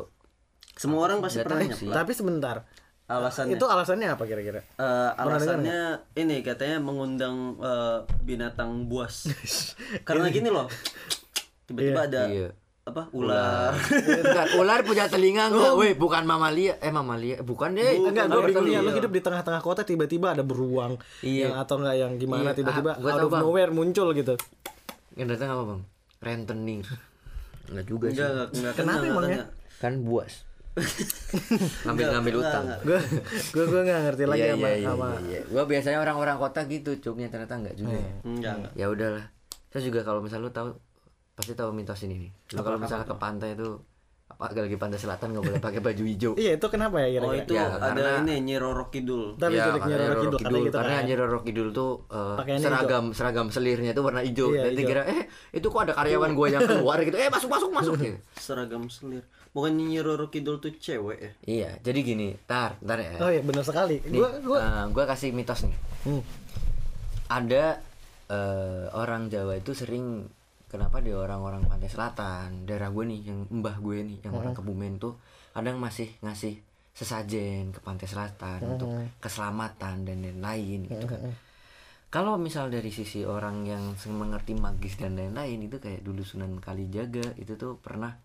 [0.75, 1.71] Semua orang pasti pernah sih.
[1.85, 1.95] nyeplak.
[1.95, 2.57] tapi sebentar
[3.07, 5.81] Alasannya itu alasannya apa kira-kira Eh, alasannya
[6.17, 9.31] ini katanya mengundang eh, binatang buas.
[10.09, 10.67] Karena gini loh.
[11.65, 12.49] tiba-tiba ada Iya.
[12.87, 15.75] Apa ular Bentar, ular punya telinga enggak?
[15.75, 16.79] Weh, bukan mamalia.
[16.79, 17.99] Eh mamalia, bukan deh.
[17.99, 18.87] Enggak, gue Ular bingung ya, telinga.
[18.87, 21.51] lu hidup di tengah-tengah kota tiba-tiba ada beruang Iya.
[21.51, 23.43] yang atau enggak yang gimana Iya, tiba-tiba ah, gua out of Bang.
[23.43, 24.39] nowhere muncul gitu.
[25.13, 25.81] Yang datang apa, Bang?
[26.23, 26.87] Rentenir.
[27.67, 28.23] Enggak juga sih.
[28.23, 29.45] enggak enggak Kenapa enggak kena.
[29.77, 30.33] Kan buas.
[31.83, 32.65] Ngambil-ngambil utang.
[32.81, 33.01] Gue
[33.51, 35.41] gue gue nggak ngerti lagi Iya, sama iya, iya, sama iya.
[35.45, 37.97] Gua biasanya orang-orang kota gitu, cuknya ternyata enggak juga.
[37.97, 38.13] ya.
[38.23, 39.27] enggak enggak Ya udahlah.
[39.67, 40.71] Saya juga kalau misal lu tahu
[41.37, 42.31] pasti tahu mitos ini nih.
[42.51, 43.77] Lu kalau misalnya ke pantai itu
[44.27, 46.33] apa lagi pantai selatan nggak boleh pakai baju hijau.
[46.43, 47.39] Iya itu kenapa ya oh kira-kira?
[47.39, 49.79] itu Ya, ada karena- ini Nyi Roro Kidul Ntar Ya, Roro
[50.19, 51.05] Kidul, karena gitu karena kan.
[51.07, 54.51] Nyi Roro Kidul tuh eh, Pakaiannya seragam seragam selirnya itu warna hijau.
[54.51, 54.89] Iya, hijau.
[54.89, 55.23] kira eh
[55.53, 57.15] itu kok ada karyawan gua yang keluar gitu.
[57.15, 58.19] Eh masuk masuk masuk gitu.
[58.35, 59.23] seragam selir
[59.55, 63.17] bukan Nyi Roro Kidul tuh cewek ya Iya, jadi gini, tar, tar ya.
[63.19, 64.03] Oh iya benar sekali.
[64.03, 65.77] Nih, Gue gue eh, gua kasih mitos nih.
[66.03, 66.21] Hmm.
[67.27, 67.81] Ada
[68.27, 70.27] eh, orang Jawa itu sering
[70.67, 74.99] kenapa di orang-orang pantai selatan, daerah gue nih, yang mbah gue nih, yang orang Kebumen
[74.99, 75.15] tuh
[75.53, 76.59] kadang masih ngasih
[76.93, 78.89] sesajen ke pantai selatan untuk
[79.21, 81.21] keselamatan dan lain-lain gitu kan.
[82.07, 87.37] Kalau misal dari sisi orang yang mengerti magis dan lain-lain itu kayak dulu Sunan Kalijaga
[87.37, 88.17] itu tuh pernah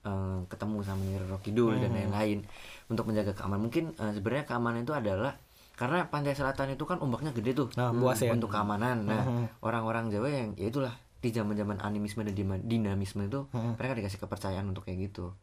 [0.00, 2.46] eh, ketemu sama Nyi Roro Kidul dan lain-lain
[2.86, 3.66] untuk menjaga keamanan.
[3.66, 5.34] Mungkin eh, sebenarnya keamanan itu adalah
[5.74, 8.30] karena pantai selatan itu kan ombaknya gede tuh Nah, buas ya.
[8.30, 9.08] untuk keamanan.
[9.08, 9.22] Nah,
[9.64, 12.32] orang-orang Jawa yang ya itulah di zaman-zaman animisme dan
[12.64, 13.44] dinamisme itu
[13.76, 15.36] mereka dikasih kepercayaan untuk kayak gitu.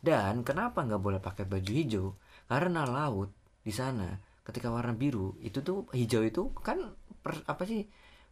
[0.00, 2.06] Dan kenapa nggak boleh pakai baju hijau?
[2.48, 3.28] Karena laut
[3.60, 4.08] di sana
[4.40, 6.80] ketika warna biru itu tuh hijau itu kan
[7.20, 7.84] per- apa sih?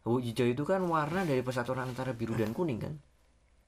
[0.07, 2.93] Hijau itu kan warna dari persatuan antara biru dan kuning kan?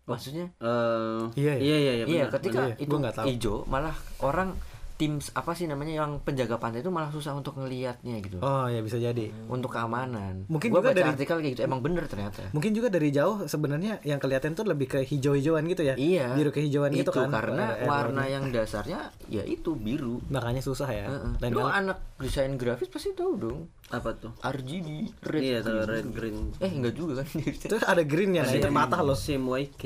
[0.10, 1.62] Maksudnya Eh, Iya, iya.
[1.62, 2.82] iya iya iya iya benar, ketika benar.
[2.82, 2.96] itu
[3.30, 3.94] hijau malah
[4.26, 4.58] orang
[5.00, 8.44] tim apa sih namanya yang penjaga pantai itu malah susah untuk ngelihatnya gitu.
[8.44, 9.32] Oh ya bisa jadi.
[9.48, 10.44] untuk keamanan.
[10.46, 12.52] Mungkin gua juga baca dari- artikel kayak gitu emang bener ternyata.
[12.52, 15.96] Mungkin juga dari jauh sebenarnya yang kelihatan tuh lebih ke hijau-hijauan gitu ya.
[15.96, 16.36] iya.
[16.36, 17.32] Biru kehijauan itu gitu kan.
[17.32, 20.20] karena Eh, warna yang dasarnya ya itu biru.
[20.28, 21.08] Makanya susah ya.
[21.40, 23.60] Dan lu kalau- anak desain grafis pasti tahu dong.
[23.88, 24.36] Apa tuh?
[24.38, 25.88] RGB red iya green.
[25.88, 26.38] red green.
[26.60, 27.28] Eh enggak juga kan.
[27.40, 29.16] Itu ada greennya nah, itu patah loh.
[29.16, 29.84] CMYK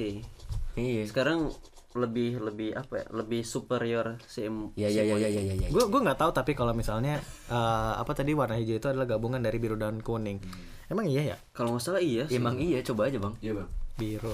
[0.73, 1.05] iya.
[1.05, 1.53] Sekarang
[1.93, 5.67] lebih lebih apa ya lebih superior CM ya ya ya ya ya ya, ya.
[5.69, 9.41] Gue gue nggak tahu tapi kalau misalnya eh, apa tadi warna hijau itu adalah gabungan
[9.41, 10.41] dari biru dan kuning.
[10.89, 11.37] Emang iya ya?
[11.53, 12.37] kalau nggak salah iya sih.
[12.37, 13.69] emang iya coba aja bang Iya bang.
[13.93, 14.33] Biru,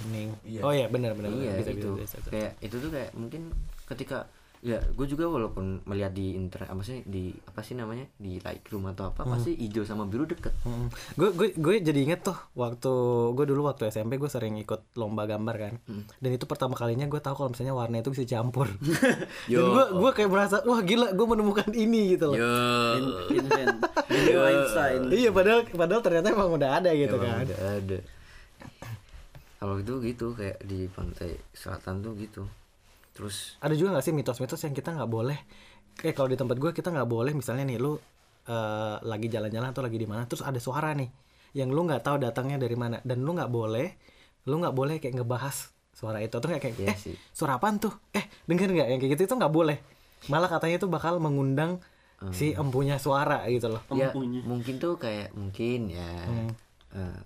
[0.00, 0.28] kuning.
[0.64, 1.28] Oh iya benar benar.
[1.32, 2.30] iya bisa, itu bisa, bisa, bisa.
[2.32, 3.42] kayak itu tuh kayak mungkin
[3.88, 4.18] ketika
[4.64, 8.88] ya gue juga walaupun melihat di internet apa sih di apa sih namanya di Lightroom
[8.96, 10.56] atau apa pasti hijau sama biru deket.
[11.20, 12.92] Gue gue gue jadi inget tuh waktu
[13.36, 15.74] gue dulu waktu SMP gue sering ikut lomba gambar kan.
[16.16, 18.72] Dan itu pertama kalinya gue tahu kalau misalnya warna itu bisa campur.
[19.52, 22.40] Dan gue gue kayak merasa wah gila gue menemukan ini gitu loh.
[22.40, 22.56] yo.
[23.36, 23.84] Invent.
[24.08, 25.12] Video Einstein.
[25.12, 27.44] Iya padahal padahal ternyata emang udah ada gitu kan.
[27.44, 27.98] ada ada.
[29.60, 32.48] Kalau itu gitu kayak di pantai selatan tuh gitu
[33.14, 35.38] terus Ada juga gak sih mitos-mitos yang kita nggak boleh?
[35.94, 37.94] Kayak kalau di tempat gue kita nggak boleh misalnya nih lu
[38.44, 41.06] eh, lagi jalan-jalan atau lagi di mana terus ada suara nih
[41.54, 43.88] yang lu nggak tahu datangnya dari mana dan lu nggak boleh
[44.44, 47.14] lu nggak boleh kayak ngebahas suara itu tuh kayak Iya eh sih.
[47.30, 49.78] suara apaan tuh eh denger nggak yang kayak gitu itu nggak boleh
[50.26, 51.78] malah katanya itu bakal mengundang
[52.32, 54.42] si empunya suara gitu loh ya Empunya.
[54.42, 56.10] mungkin tuh kayak mungkin ya
[56.90, 57.18] eh,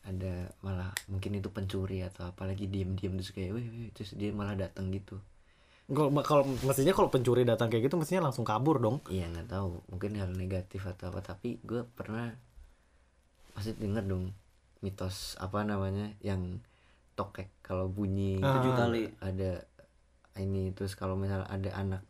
[0.00, 4.56] ada malah mungkin itu pencuri atau apalagi diem-diem terus kayak wih, wih, terus dia malah
[4.56, 5.20] datang gitu.
[5.90, 9.02] Kalau kalau mestinya kalau pencuri datang kayak gitu mestinya langsung kabur dong.
[9.10, 9.82] Iya nggak tahu.
[9.90, 11.20] Mungkin hal negatif atau apa.
[11.20, 12.30] Tapi gue pernah
[13.52, 14.30] pasti denger dong
[14.80, 16.62] mitos apa namanya yang
[17.18, 17.50] tokek.
[17.60, 19.02] Kalau bunyi tujuh kali.
[19.18, 19.66] ada
[20.38, 22.06] ini terus kalau misal ada anak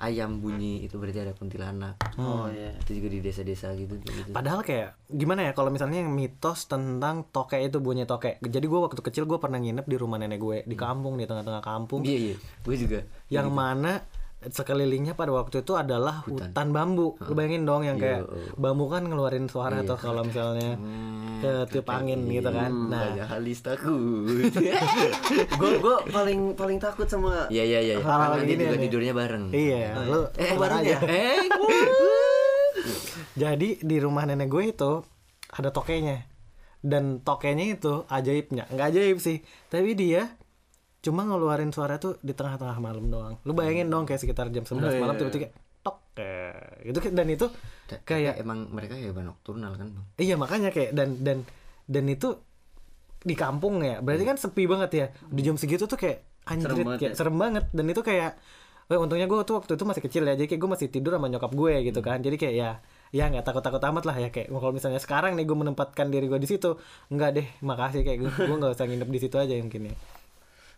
[0.00, 2.00] ayam bunyi itu berarti ada kuntilanak.
[2.16, 2.72] Oh iya.
[2.80, 4.32] Itu juga di desa-desa gitu gitu.
[4.32, 8.40] Padahal kayak gimana ya kalau misalnya yang mitos tentang tokek itu bunyi tokek.
[8.40, 11.60] Jadi gue waktu kecil gue pernah nginep di rumah nenek gue di kampung di tengah-tengah
[11.60, 12.00] kampung.
[12.02, 12.36] iya iya.
[12.64, 13.92] Gue juga Yang mana
[14.40, 17.20] sekelilingnya pada waktu itu adalah hutan, bambu.
[17.20, 18.24] Lu bayangin dong yang kayak
[18.56, 20.80] bambu kan ngeluarin suara tuh kalau misalnya
[21.44, 22.72] ketiup angin gitu kan.
[22.88, 24.48] Nah, banyak halis takut
[25.60, 28.82] gue gue paling paling takut sama iya iya iya Hal-hal kan gini juga nih.
[28.88, 30.76] tidurnya bareng iya, lu eh aja.
[30.80, 31.44] aja eh
[33.40, 34.92] Jadi di rumah nenek gue itu
[35.54, 36.26] ada tokenya.
[36.80, 38.64] Dan tokenya itu ajaibnya.
[38.72, 40.32] Nggak ajaib sih, tapi dia
[41.00, 43.34] cuma ngeluarin suara tuh di tengah-tengah malam doang.
[43.48, 47.46] Lu bayangin dong kayak sekitar jam 11 malam tiba-tiba kayak tok kayak gitu dan itu
[47.88, 51.48] kayak kayak emang mereka ya nocturnal kan bang iya makanya kayak dan dan
[51.88, 52.36] dan itu
[53.20, 54.00] di kampung ya.
[54.00, 55.06] Berarti kan sepi banget ya.
[55.28, 57.16] Di jam segitu tuh kayak anjir Serem banget kayak ya.
[57.16, 58.32] serem banget dan itu kayak
[58.90, 61.30] Wah, untungnya gue tuh waktu itu masih kecil ya, jadi kayak gue masih tidur sama
[61.30, 62.18] nyokap gue gitu kan.
[62.26, 62.70] Jadi kayak ya
[63.14, 66.38] ya nggak takut-takut amat lah ya kayak kalau misalnya sekarang nih gue menempatkan diri gue
[66.38, 66.78] di situ
[67.10, 69.94] nggak deh makasih kayak gue gue nggak usah nginep di situ aja mungkin ya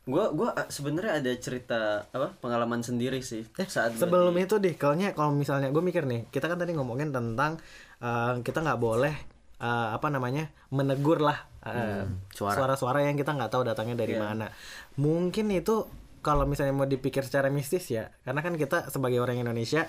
[0.03, 4.59] Gua gua ah, sebenarnya ada cerita apa pengalaman sendiri sih saat gua sebelum di- itu
[4.59, 7.55] deh kalau kalau misalnya gue mikir nih kita kan tadi ngomongin tentang
[8.03, 9.15] eh, kita nggak boleh
[9.63, 12.03] eh, apa namanya menegur lah eh,
[12.35, 14.51] suara-suara yang kita nggak tahu datangnya dari mana.
[14.99, 15.87] Mungkin itu
[16.19, 19.87] kalau misalnya mau dipikir secara mistis ya karena kan kita sebagai orang Indonesia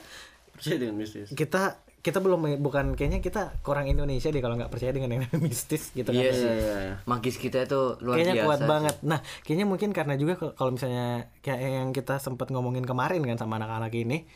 [0.54, 1.34] percaya dengan mistis.
[1.34, 5.40] kita kita belum bukan kayaknya kita kurang Indonesia deh kalau nggak percaya dengan yang namanya
[5.40, 6.44] mistis gitu kan Iya sih.
[6.44, 6.96] iya, iya.
[7.08, 8.46] Magis kita itu luar kayaknya biasa.
[8.46, 8.68] kuat sih.
[8.68, 8.96] banget.
[9.08, 13.56] Nah, kayaknya mungkin karena juga kalau misalnya kayak yang kita sempat ngomongin kemarin kan sama
[13.56, 14.28] anak-anak ini,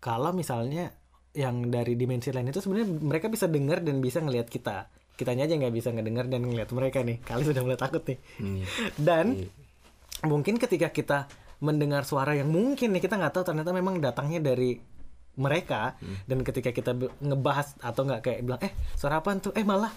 [0.00, 0.96] kalau misalnya
[1.36, 4.88] yang dari dimensi lain itu sebenarnya mereka bisa dengar dan bisa ngelihat kita.
[5.12, 7.20] Kitanya aja nggak bisa ngedengar dan ngelihat mereka nih.
[7.20, 8.18] Kali sudah mulai takut nih.
[8.40, 8.66] Iya.
[8.96, 9.26] Dan
[10.24, 11.28] mungkin ketika kita
[11.62, 14.74] mendengar suara yang mungkin nih kita nggak tahu ternyata memang datangnya dari
[15.38, 15.96] mereka
[16.28, 19.52] dan ketika kita ngebahas atau nggak kayak bilang eh suara apaan tuh?
[19.56, 19.92] Eh malah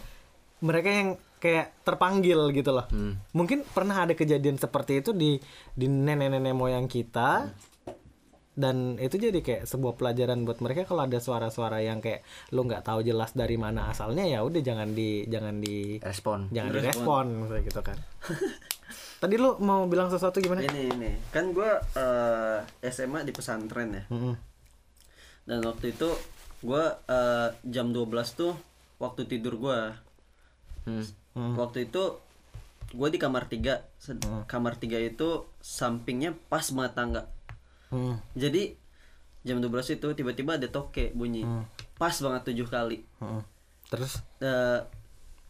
[0.64, 1.10] mereka yang
[1.44, 2.88] kayak terpanggil gitu loh.
[3.36, 5.38] Mungkin pernah ada kejadian seperti itu di
[5.76, 7.52] di nenek-nenek moyang kita
[8.56, 12.24] dan itu jadi kayak sebuah pelajaran buat mereka kalau ada suara-suara yang kayak
[12.56, 16.48] lu nggak tahu jelas dari mana asalnya ya udah jangan di jangan di Respon.
[16.56, 18.00] jangan direspon misalnya gitu kan.
[19.22, 20.64] Tadi lu mau bilang sesuatu gimana?
[20.64, 21.12] Ini ini.
[21.36, 24.04] Kan gua eh, SMA di pesantren ya.
[24.08, 24.55] Mm-mm.
[25.46, 26.10] Dan waktu itu
[26.66, 28.54] gua eh, jam 12 tuh
[28.98, 29.98] waktu tidur gua.
[30.86, 31.06] Hmm.
[31.58, 32.18] Waktu itu
[32.94, 34.46] gua di kamar 3.
[34.50, 37.24] Kamar 3 itu sampingnya pas banget tangga.
[37.90, 38.18] Hmm.
[38.34, 38.76] Jadi
[39.46, 41.46] jam 12 itu tiba-tiba ada toke bunyi.
[41.96, 43.06] Pas banget tujuh kali.
[43.22, 43.46] Mm-mm.
[43.86, 44.82] terus Eh,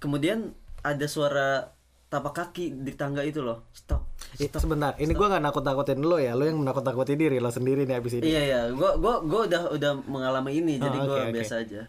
[0.03, 0.51] kemudian
[0.83, 1.71] ada suara
[2.11, 3.63] tapak kaki di tangga itu loh.
[3.71, 4.03] Stop.
[4.35, 7.95] Eh, sebentar ini gua nggak nakut-nakutin lo ya lo yang menakut-nakuti diri lo sendiri nih
[7.95, 11.25] abis ini Iya iya, gua gua gua udah udah mengalami ini, jadi Oh, gua oke,
[11.29, 11.33] oke.
[11.35, 11.81] biasa aja.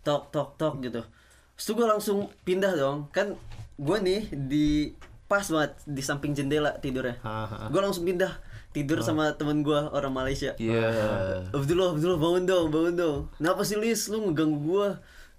[0.00, 1.02] Tok tok tok gitu.
[1.56, 3.34] Terus gua langsung pindah dong, kan
[3.74, 4.94] gua nih di
[5.26, 7.18] pas banget di samping jendela tidurnya.
[7.68, 8.30] Gua langsung pindah
[8.70, 10.54] tidur sama temen gua orang Malaysia.
[10.54, 10.86] Iya.
[11.50, 13.18] Abdullah, Abdullah bangun dong, bangun dong.
[13.34, 14.88] Kenapa sih Lis, lu ngeganggu gua?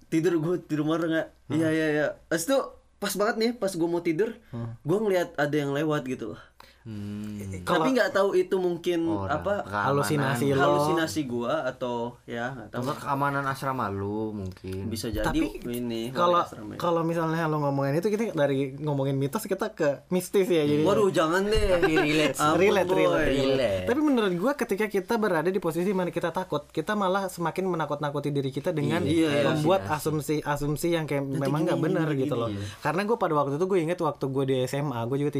[0.08, 1.28] Tidur gua di rumah nggak?
[1.48, 2.06] Iya iya iya.
[2.28, 2.62] Terus tuh
[2.98, 4.34] pas banget nih, pas gua mau tidur,
[4.82, 6.40] gua ngeliat ada yang lewat gitu loh.
[6.88, 7.36] Hmm.
[7.60, 9.84] Tapi nggak tahu itu mungkin Orang, apa keamanan.
[9.92, 14.88] halusinasi lo halusinasi gua atau ya Atau keamanan asrama lu mungkin.
[14.88, 16.40] bisa jadi tapi ini kalau
[16.76, 21.12] kalau misalnya lo ngomongin itu kita dari ngomongin mitos kita ke mistis ya jadi waduh
[21.12, 22.36] jangan deh Tapi relate.
[22.56, 23.84] Relate, relate, Relate.
[23.84, 28.30] Tapi menurut gua ketika kita berada di posisi mana kita takut, kita malah semakin menakut-nakuti
[28.30, 29.44] diri kita dengan Iya, iya.
[29.46, 32.48] membuat asumsi-asumsi yang kayak memang nggak benar gitu loh.
[32.80, 35.32] Karena gue pada waktu itu gue inget waktu gue di SMA, gue juga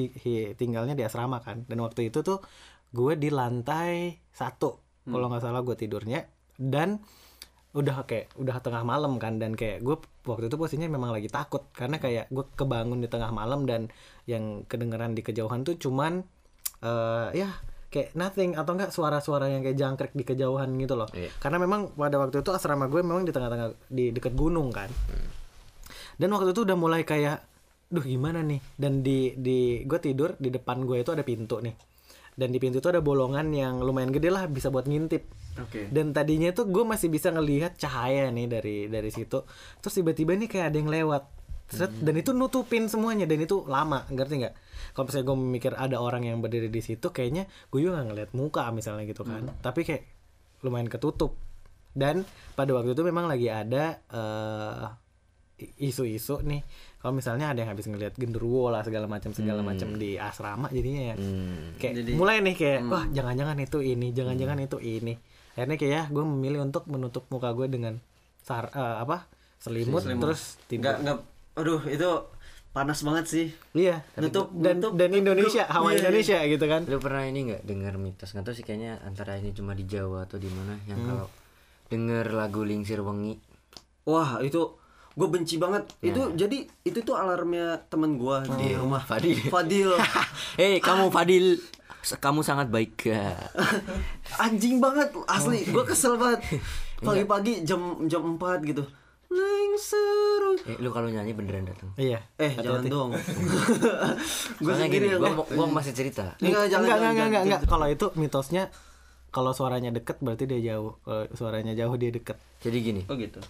[0.54, 2.42] tinggalnya di asrama kan, dan waktu itu tuh
[2.88, 6.24] gue di lantai satu, kalau nggak salah gue tidurnya,
[6.56, 7.00] dan
[7.76, 9.36] udah kayak udah tengah malam kan.
[9.36, 11.68] Dan kayak gue waktu itu posisinya memang lagi takut.
[11.76, 13.92] Karena kayak gue kebangun di tengah malam dan
[14.24, 16.24] yang kedengeran di kejauhan tuh cuman
[16.78, 17.50] eh ya
[17.88, 21.08] kayak nothing atau enggak suara-suara yang kayak jangkrik di kejauhan gitu loh.
[21.10, 21.32] Iya.
[21.40, 24.92] karena memang pada waktu itu asrama gue memang di tengah-tengah di dekat gunung kan.
[26.18, 27.40] Dan waktu itu udah mulai kayak
[27.88, 28.60] duh gimana nih?
[28.76, 31.74] Dan di di gue tidur di depan gue itu ada pintu nih.
[32.38, 35.26] Dan di pintu itu ada bolongan yang lumayan gede lah bisa buat ngintip.
[35.58, 35.90] Oke.
[35.90, 39.42] Dan tadinya tuh gue masih bisa ngelihat cahaya nih dari dari situ.
[39.82, 41.24] Terus tiba-tiba nih kayak ada yang lewat.
[41.68, 44.54] Set, dan itu nutupin semuanya dan itu lama ngerti nggak?
[44.96, 48.30] Kalau misalnya gue mikir ada orang yang berdiri di situ kayaknya gue juga nggak ngeliat
[48.32, 49.52] muka misalnya gitu kan.
[49.60, 50.02] Tapi kayak
[50.64, 51.36] lumayan ketutup.
[51.92, 52.24] Dan
[52.56, 54.86] pada waktu itu memang lagi ada eh,
[55.82, 56.62] isu-isu nih
[56.98, 61.12] kalau misalnya ada yang habis ngelihat genderuwo lah segala macam segala macam di asrama jadinya
[61.12, 61.14] ya.
[61.14, 61.78] Hmm.
[61.78, 65.14] kayak mulai nih kayak wah jangan-jangan itu ini jangan-jangan itu ini.
[65.54, 67.98] Akhirnya kayak ya gue memilih untuk menutup muka gue dengan
[68.38, 69.26] sar eh, apa
[69.58, 70.82] selimut, terus tidur.
[70.84, 71.18] Nggak nggak
[71.54, 72.10] aduh itu
[72.70, 73.46] panas banget sih.
[73.74, 74.06] Iya.
[74.16, 75.98] Nutup dan nutup dan Indonesia hawa Iya, iya.
[76.00, 76.82] Indonesia gitu kan.
[76.86, 78.30] Lu pernah ini nggak dengar mitos?
[78.30, 81.08] Nggak tahu sih kayaknya antara ini cuma di Jawa atau di mana yang Hmm.
[81.08, 81.26] kalau
[81.88, 83.34] denger lagu Lingsir Wengi.
[84.06, 84.77] Wah itu
[85.18, 85.82] gue benci banget.
[85.98, 89.02] Itu jadi itu tuh alarmnya temen gua di rumah.
[89.02, 89.34] Fadil.
[89.50, 89.90] Fadil.
[90.60, 91.58] Hei kamu Fadil,
[92.16, 92.94] kamu sangat baik.
[93.04, 93.34] Ya.
[94.44, 95.66] anjing banget asli.
[95.66, 96.46] Gue kesel banget.
[97.06, 98.86] Pagi-pagi jam jam 4 gitu.
[99.28, 101.92] Lengser Eh, lu kalau nyanyi beneran datang.
[101.94, 102.22] iya.
[102.40, 103.10] Eh jangan dong.
[104.58, 106.34] Gue sendiri gua, mau- gua masih cerita.
[106.40, 107.60] Enggak, jangan, enggak jangan, enggak enggak.
[107.66, 108.72] kalau itu mitosnya
[109.28, 110.96] kalau suaranya deket berarti dia jauh.
[111.04, 112.38] Kalau suaranya jauh dia deket.
[112.62, 113.02] Jadi gini.
[113.04, 113.42] oh gitu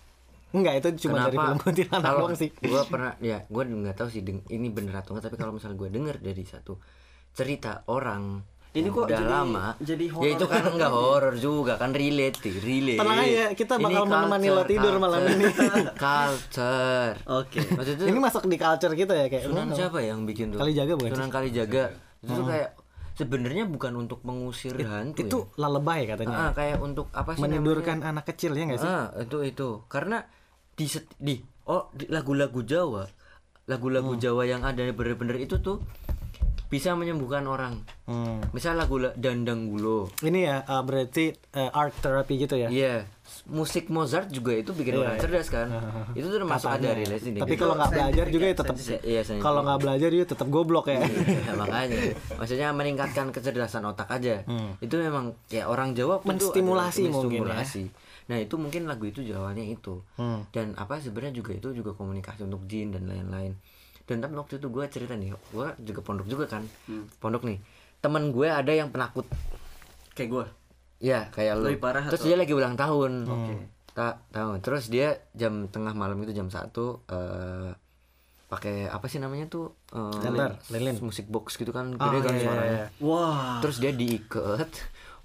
[0.50, 4.20] enggak itu cuma dari film kuntilanak doang sih gua pernah ya gua nggak tahu sih
[4.20, 6.80] deng- ini bener atau enggak tapi kalau misalnya gua denger dari satu
[7.30, 9.64] cerita orang Ini kok udah jadi- lama.
[9.78, 10.28] jadi Ya horor?
[10.28, 13.00] itu kan enggak horor juga kan relate, sih, relate.
[13.00, 15.44] Tenang aja, kita bakal menemani lo tidur malam ini.
[15.98, 17.14] culture.
[17.26, 17.60] Oke.
[17.64, 19.44] Maksud itu Ini masuk di culture kita ya kayak.
[19.44, 20.60] Sunan siapa yang bikin tuh?
[20.60, 21.84] Kalijaga bukan Sunan Kalijaga.
[22.20, 22.70] Itu tuh kayak
[23.14, 25.18] sebenarnya bukan untuk mengusir hantu.
[25.18, 25.64] Itu ya.
[25.64, 26.36] lalebay katanya.
[26.38, 28.86] Ah, kayak untuk apa sih Menidurkan anak kecil ya nggak sih?
[28.86, 29.68] Ah, itu itu.
[29.86, 30.22] Karena
[30.78, 31.34] di set- di
[31.66, 33.02] oh di lagu-lagu Jawa,
[33.66, 34.22] lagu-lagu Hmm.
[34.22, 35.82] Jawa yang ada bener-bener itu tuh
[36.68, 37.80] bisa menyembuhkan orang.
[38.04, 38.44] Hmm.
[38.52, 40.12] Misal lagu la- Dandang Gulo.
[40.20, 42.68] Ini ya uh, berarti uh, art therapy gitu ya.
[42.68, 43.08] Iya.
[43.46, 45.64] Musik Mozart juga itu bikin orang cerdas kan.
[46.12, 47.40] itu tuh termasuk ada relasi nih.
[47.40, 51.00] Tapi kalau nggak belajar juga ya tetap Iya, kalau nggak belajar dia tetap goblok ya.
[51.00, 51.96] Ya, makanya
[52.36, 54.44] maksudnya meningkatkan kecerdasan otak aja
[54.78, 56.52] itu memang ya orang Jawa pun Hmm.
[56.52, 57.64] Ada- mungkin ya.
[58.28, 60.04] Nah itu mungkin lagu itu jawabnya itu.
[60.14, 60.44] Hmm.
[60.48, 63.56] dan apa sebenarnya juga itu juga komunikasi untuk jin dan lain-lain.
[64.04, 66.64] Dan tapi waktu itu gue cerita nih gue juga pondok juga kan.
[66.84, 67.08] Hmm.
[67.16, 67.56] pondok nih.
[67.98, 69.24] Teman gue ada yang penakut.
[70.12, 70.46] Kayak gue.
[71.00, 71.70] ya kayak lu.
[71.78, 73.12] Parah terus atau- dia lagi ulang tahun.
[73.90, 74.50] Tak tahu.
[74.60, 77.70] Terus dia jam tengah malam itu jam satu eh
[78.46, 80.96] pakai apa sih namanya tuh Enter, lilin.
[81.02, 82.72] musik box gitu kan Oh, gede kan iya, suaranya.
[82.72, 83.60] iya, Wah.
[83.60, 84.72] terus dia diikat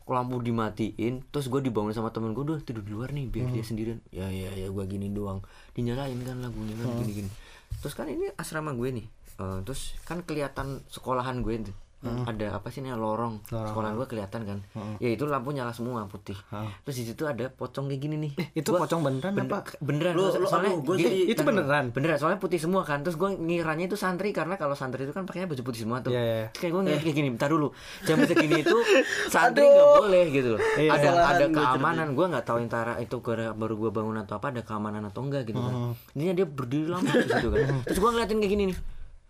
[0.06, 3.54] lampu dimatiin terus gue dibangun sama temen gue udah tidur di luar nih biar Hmm.
[3.54, 5.39] dia sendirian ya ya ya gue gini doang
[5.72, 6.99] dinyalain kan lagunya kan Hmm.
[6.99, 7.30] gini gini
[7.76, 12.68] terus kan ini asrama gue nih Eh, terus kan kelihatan sekolahan gue tuh ada apa
[12.68, 13.51] sih nih lorong, Hmm.
[13.54, 13.68] Lorong.
[13.70, 14.60] sekolahan gue kelihatan kan?
[14.97, 16.36] Ya itu lampu nyala semua putih.
[16.84, 18.32] Terus di situ ada pocong kayak gini nih.
[18.36, 19.60] Eh, itu Gua- pocong beneran bener- apa?
[19.80, 20.14] beneran.
[20.14, 21.86] Lu- lu- soalnya gua gini, jadi- Itu beneran?
[21.89, 23.01] beneran soalnya putih semua kan.
[23.01, 26.10] Terus gue ngiranya itu santri karena kalau santri itu kan pakainya baju putih semua tuh.
[26.10, 26.45] Iya, iya.
[26.49, 27.68] Terus kayak gue ngira kayak gini bentar dulu
[28.04, 28.78] jam segini itu
[29.34, 30.62] santri nggak boleh gitu loh.
[30.76, 30.89] Iya.
[30.91, 32.08] ada ada gua keamanan.
[32.14, 35.45] Gue nggak tahu antara itu gara baru gue bangun atau apa ada keamanan atau enggak
[35.45, 35.74] gitu kan.
[36.14, 37.82] Ini dia berdiri lama di situ kan.
[37.84, 38.78] Terus gue ngeliatin kayak gini nih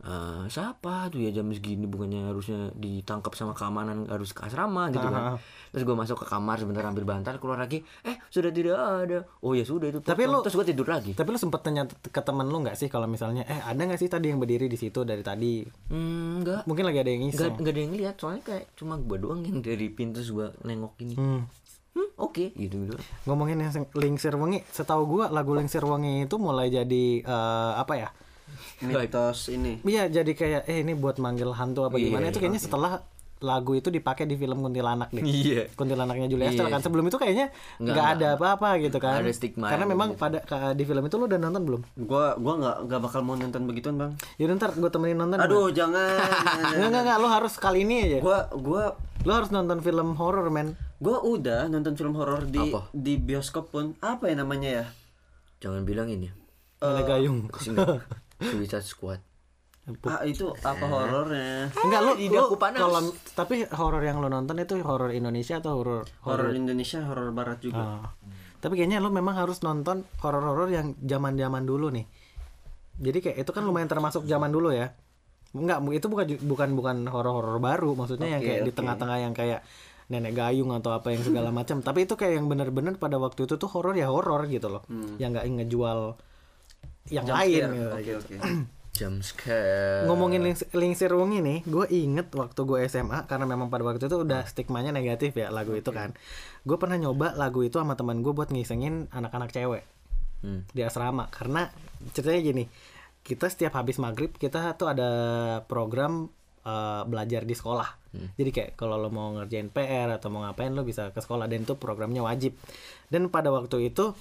[0.04, 1.84] Eh, siapa tuh ya jam segini?
[1.84, 5.40] Bukannya harusnya ditangkap sama keamanan harus ke asrama gitu kan.
[5.72, 7.80] Terus gue masuk ke kamar sebentar ambil bantal keluar lagi.
[8.04, 9.24] Eh sudah tidak ada.
[9.40, 11.12] Oh ya sudah itu Tapi lu- terus gue tidur lagi.
[11.12, 14.08] Tapi lu sempet tanya ke temen lu nggak sih kalau misalnya eh ada nggak sih
[14.08, 15.64] tadi yang berdiri di situ dari tadi?
[15.64, 17.56] hmm, enggak Mungkin lagi ada yang iseng.
[17.56, 21.16] gak ada yang lihat soalnya kayak cuma gue doang yang dari pintu gue nengok gini
[21.16, 21.48] Hmm.
[21.94, 22.96] hmm, oke gitu gitu.
[23.24, 28.10] Ngomongin yang Lingsir Wengi, setahu gua lagu Lingsir Wengi itu mulai jadi eh, apa ya?
[28.82, 29.80] Mitos ini.
[29.82, 32.94] Iya, jadi kayak eh ini buat manggil hantu apa Iya, gimana itu iya, kayaknya setelah
[33.40, 35.20] lagu itu dipakai di film Kuntilanak deh.
[35.20, 36.88] iya Kuntilanaknya Julia Iya Estelle kan sih.
[36.88, 38.40] sebelum itu kayaknya Nggak, nggak ada nggak.
[38.40, 39.20] apa-apa gitu kan.
[39.20, 40.22] Ada stigma Karena memang gitu.
[40.22, 40.40] pada
[40.72, 41.82] di film itu lu udah nonton belum?
[42.02, 44.12] Gua gua nggak nggak bakal mau nonton begituan, Bang.
[44.38, 45.36] Yaudah ntar gue temenin nonton.
[45.38, 46.24] Aduh, jangan.
[46.72, 48.20] Enggak enggak enggak, lu harus kali ini aja.
[48.20, 48.84] gua gua
[49.24, 50.80] Lu harus nonton film horor men.
[51.00, 52.88] gua udah nonton film horor di Apa?
[52.92, 53.92] di bioskop pun.
[54.00, 54.86] Apa ya namanya ya?
[55.60, 56.32] jangan bilang ini
[56.80, 57.48] Nenek Gayung.
[58.44, 59.22] Suicide Squad
[60.08, 61.68] Ah, itu apa horornya?
[61.76, 62.80] Enggak lu, Di lu daku panas.
[62.80, 63.04] kalau
[63.36, 67.84] tapi horor yang lu nonton itu horor Indonesia atau horor Horor Indonesia, horor barat juga.
[68.00, 68.08] Ah.
[68.64, 72.08] Tapi kayaknya lu memang harus nonton horor-horor yang zaman-zaman dulu nih.
[72.96, 74.96] Jadi kayak itu kan lumayan termasuk zaman dulu ya.
[75.52, 78.78] Enggak, itu bukan bukan bukan horor-horor baru, maksudnya yang Oke, kayak di oke.
[78.80, 79.68] tengah-tengah yang kayak
[80.08, 81.84] nenek gayung atau apa yang segala macam.
[81.84, 84.88] Tapi itu kayak yang bener-bener pada waktu itu tuh horor ya horor gitu loh.
[85.20, 86.00] Yang nggak ngejual
[87.08, 87.74] yang Jump lain scare.
[87.74, 87.90] gitu.
[87.90, 88.36] Oke, oke.
[88.94, 93.82] jump scare ngomongin lings lingsir wengi nih gue inget waktu gue SMA karena memang pada
[93.82, 96.14] waktu itu udah stigmanya negatif ya lagu itu kan
[96.62, 99.84] gue pernah nyoba lagu itu sama teman gue buat ngisengin anak-anak cewek
[100.44, 100.68] Hmm.
[100.76, 101.72] di asrama karena
[102.12, 102.64] ceritanya gini
[103.24, 105.10] kita setiap habis maghrib kita tuh ada
[105.66, 106.28] program
[106.62, 107.88] eh, belajar di sekolah
[108.36, 111.64] jadi kayak kalau lo mau ngerjain PR atau mau ngapain lo bisa ke sekolah dan
[111.64, 112.60] itu programnya wajib
[113.08, 114.12] dan pada waktu itu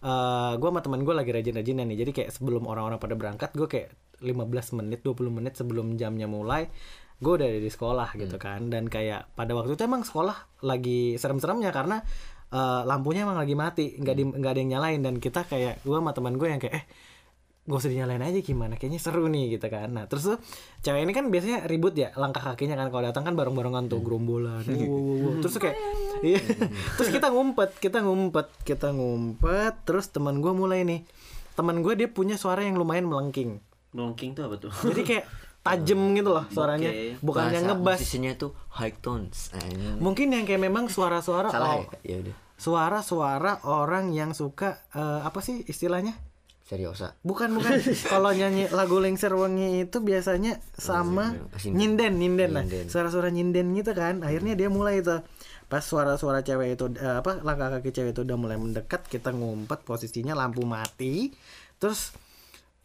[0.00, 1.98] eh gue sama teman gue lagi rajin-rajinan nih.
[2.06, 3.88] Jadi kayak sebelum orang-orang pada berangkat gue kayak
[4.20, 6.68] 15 menit 20 menit sebelum jamnya mulai
[7.20, 8.72] gue udah ada di sekolah gitu kan.
[8.72, 12.00] Dan kayak pada waktu itu emang sekolah lagi serem-seremnya karena
[12.48, 15.00] eh, lampunya emang lagi mati nggak di nggak ada yang nyalain.
[15.04, 16.84] Dan kita kayak gue sama teman gue yang kayak eh
[17.70, 18.74] gak usah dinyalain aja gimana?
[18.74, 19.94] Kayaknya seru nih gitu kan.
[19.94, 20.38] Nah terus tuh
[20.82, 22.90] cewek ini kan biasanya ribut ya langkah kakinya kan.
[22.90, 24.66] Kalau datang kan bareng-barengan tuh gerombolan.
[24.80, 25.32] Wow, wow, wow.
[25.38, 25.76] terus tuh kayak
[26.26, 26.40] iya.
[26.98, 29.74] Terus kita ngumpet kita ngumpet kita ngumpet.
[29.86, 31.06] Terus teman gue mulai nih.
[31.54, 33.62] Teman gue dia punya suara yang lumayan melengking.
[33.94, 34.70] Melengking tuh apa tuh?
[34.90, 35.24] jadi kayak
[35.60, 36.90] tajem gitu loh suaranya.
[36.90, 37.20] Oke.
[37.20, 37.98] bukan yang Bahasa ngebas.
[38.00, 38.50] musisinya tuh
[38.80, 39.52] high tones
[40.00, 42.16] mungkin yang kayak memang suara-suara oh, ya?
[42.16, 42.34] Ya udah.
[42.56, 46.16] suara-suara orang yang suka eh, apa sih istilahnya
[46.70, 47.18] seriosa.
[47.26, 47.82] Bukan bukan.
[48.14, 51.74] Kalau nyanyi lagu Lengser Wangi itu biasanya sama Asin.
[51.74, 52.62] nyinden nyinden lah.
[52.86, 54.22] Suara-suara nyinden gitu kan.
[54.22, 55.18] Akhirnya dia mulai itu.
[55.66, 59.82] Pas suara-suara cewek itu eh, apa langkah kaki cewek itu udah mulai mendekat kita ngumpet
[59.82, 61.34] posisinya lampu mati.
[61.82, 62.14] Terus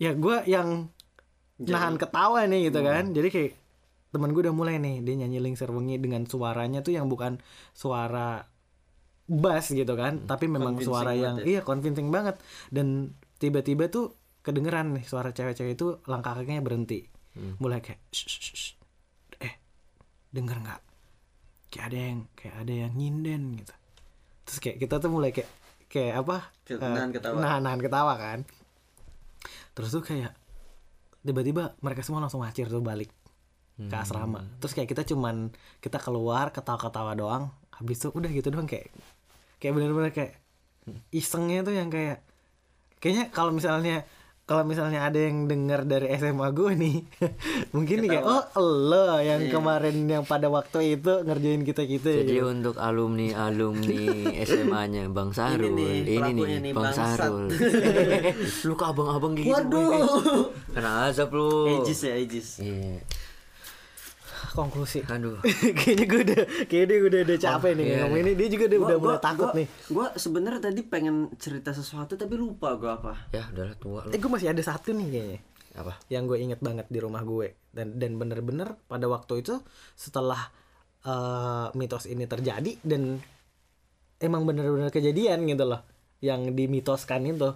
[0.01, 0.89] ya gue yang
[1.61, 3.13] nahan ketawa nih gitu kan.
[3.13, 3.51] Jadi kayak
[4.09, 7.37] temen gue udah mulai nih dia nyanyi Lingser Wengi dengan suaranya tuh yang bukan
[7.77, 8.49] suara
[9.29, 10.25] bass gitu kan.
[10.25, 12.41] Tapi memang Convincing suara yang banget iya convincing banget.
[12.73, 17.05] Dan tiba-tiba tuh kedengeran nih suara cewek-cewek itu langkah kakinya berhenti.
[17.59, 18.71] Mulai kayak "Shh, shh, shh.
[19.43, 19.53] eh
[20.31, 20.81] denger nggak?
[21.73, 23.73] Kayak ada yang kayak ada yang nyinden gitu.
[24.47, 25.49] Terus kayak kita tuh mulai kayak
[25.91, 26.37] kayak apa?
[26.69, 27.35] Eh, nahan ketawa.
[27.41, 28.39] nahan nahan ketawa kan.
[29.75, 30.31] Terus tuh kayak
[31.25, 33.11] tiba-tiba mereka semua langsung ngacir tuh balik
[33.75, 34.39] ke asrama.
[34.63, 35.51] Terus kayak kita cuman
[35.83, 37.51] kita keluar ketawa-ketawa doang.
[37.75, 38.87] Habis itu udah gitu doang kayak
[39.59, 40.39] kayak bener-bener kayak
[41.11, 42.23] isengnya tuh yang kayak
[42.99, 44.03] kayaknya kalau misalnya
[44.45, 46.97] kalau misalnya ada yang dengar dari SMA gue nih
[47.73, 52.45] mungkin nih kayak oh lo yang kemarin yang pada waktu itu ngerjain kita kita Jadi
[52.45, 54.05] untuk alumni alumni
[54.45, 57.25] SMA-nya Bang Sarul, nih, ini nih, nih, Bang bangsat.
[57.25, 57.49] Sarul.
[58.69, 59.49] lu ke abang-abang gitu.
[59.49, 60.53] Waduh.
[60.77, 61.81] Kena azab lu.
[61.81, 62.49] Aegis ya Aegis.
[62.61, 63.01] Iya.
[64.55, 65.03] Konklusi.
[65.05, 65.43] Aduh.
[65.83, 66.41] kayaknya gue udah
[66.71, 68.31] kayaknya gue udah, udah capek nih iya, ngomong ini.
[68.39, 69.67] Dia juga udah, udah mulai takut nih.
[69.91, 73.13] Gua sebenarnya tadi pengen cerita sesuatu tapi lupa gua apa.
[73.35, 74.11] Ya udahlah tua lu.
[74.15, 75.39] eh gue masih ada satu nih kayaknya.
[75.75, 75.99] Apa?
[76.07, 77.59] yang gue inget banget di rumah gue.
[77.75, 79.59] Dan dan bener-bener pada waktu itu
[79.99, 80.39] setelah
[81.03, 83.19] eh, mitos ini terjadi dan
[84.23, 85.83] emang bener-bener kejadian gitu loh.
[86.23, 87.51] Yang dimitoskan itu.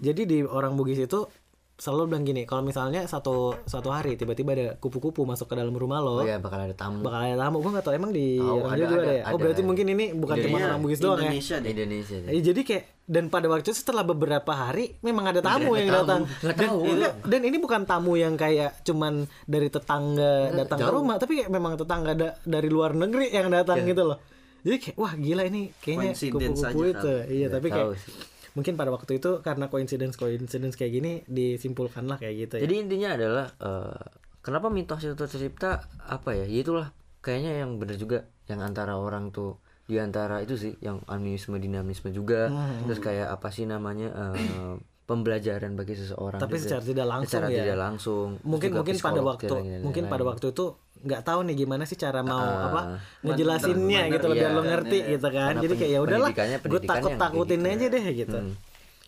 [0.00, 1.26] Jadi di orang Bugis itu
[1.74, 5.98] selalu bilang gini kalau misalnya satu satu hari tiba-tiba ada kupu-kupu masuk ke dalam rumah
[5.98, 7.02] lo Oh ya bakal ada tamu.
[7.02, 9.28] bakal ada tamu gue gak tau emang di orang ada, juga ada, ada ya oh
[9.28, 9.42] ada.
[9.42, 11.56] berarti mungkin ini bukan cuma Iya, orang Bugis doang ya Indonesia.
[11.58, 12.16] Indonesia.
[12.24, 16.24] Eh, jadi kayak dan pada waktu itu setelah beberapa hari memang ada tamu yang datang.
[16.24, 16.80] Nggak Dan, tahu.
[16.86, 19.14] enggak, dan ini bukan tamu yang kayak cuman
[19.44, 23.82] dari tetangga datang ke rumah, tapi kayak memang tetangga da- dari luar negeri yang datang
[23.84, 24.18] gitu loh.
[24.62, 27.12] Jadi kayak wah gila ini kayaknya kupu-kupu aja itu.
[27.34, 28.14] Iya, tapi kayak sih.
[28.54, 32.62] Mungkin pada waktu itu karena coincidence coincidence kayak gini disimpulkan lah kayak gitu ya.
[32.64, 34.02] Jadi intinya adalah eh,
[34.40, 36.46] kenapa mitos itu tercipta apa ya?
[36.46, 36.88] Ya itulah
[37.18, 42.08] kayaknya yang bener juga yang antara orang tuh di antara itu sih yang animisme dinamisme
[42.08, 42.88] juga Hmm.
[42.88, 44.74] terus kayak apa sih namanya eh,
[45.04, 46.64] pembelajaran bagi seseorang Tapi juga.
[46.64, 47.56] secara tidak langsung secara ya.
[47.60, 50.66] tidak langsung mungkin mungkin pada waktu dan mungkin pada waktu itu
[51.04, 52.80] nggak tahu nih gimana sih cara mau Ah, apa
[53.22, 54.56] ngejelasinnya gitu loh biar iya.
[54.56, 57.84] lo ngerti gitu kan jadi kayak ya udahlah gue pendidikan takut yang takutin kayak aja
[57.84, 57.94] gitu.
[57.94, 58.54] deh gitu Hmm.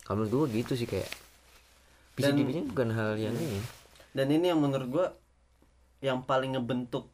[0.03, 1.09] kalau menurut gue gitu sih kayak
[2.13, 3.61] bisa dibilang bukan hal yang ini
[4.09, 5.07] Dan ini yang menurut gua
[5.99, 7.05] yang paling ngebentuk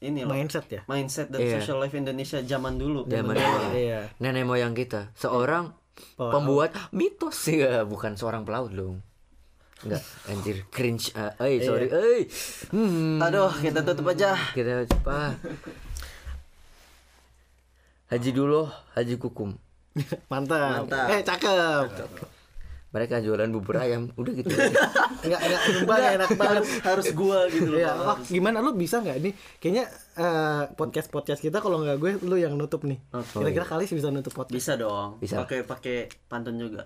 [0.00, 0.32] ini loh.
[0.32, 1.54] mindset ya Mindset dan Iya.
[1.56, 3.06] social life Indonesia zaman dulu.
[3.06, 3.66] Zaman Iya, dulu.
[3.72, 5.70] iya nenek moyang kita seorang
[6.16, 6.32] Pelaut.
[6.32, 8.98] pembuat mitos sih ya, bukan seorang pelaut dong
[9.82, 11.10] Enggak, anjir cringe.
[11.14, 12.22] ah, eh sorry, eh.
[12.70, 14.38] Hmm, Aduh, kita tutup aja.
[14.54, 15.34] kita cepat.
[18.08, 19.56] Haji dulu, Haji Kukum.
[20.32, 20.86] mantap.
[20.86, 21.06] Mantap.
[21.10, 21.86] eh cakep
[22.92, 24.52] Mereka jualan bubur ayam, udah gitu.
[25.26, 27.80] nggak nggak sumpah nggak enak banget Harus gua gitu loh.
[27.80, 29.30] Iya, oh, gimana lu bisa nggak ini?
[29.56, 29.84] Kayaknya
[30.76, 33.00] podcast podcast kita kalau nggak gue, lu yang nutup nih.
[33.32, 34.52] Kira-kira kali sih bisa nutup podcast.
[34.52, 35.16] Bisa dong.
[35.24, 35.40] Bisa.
[35.40, 36.84] Pakai pakai pantun juga.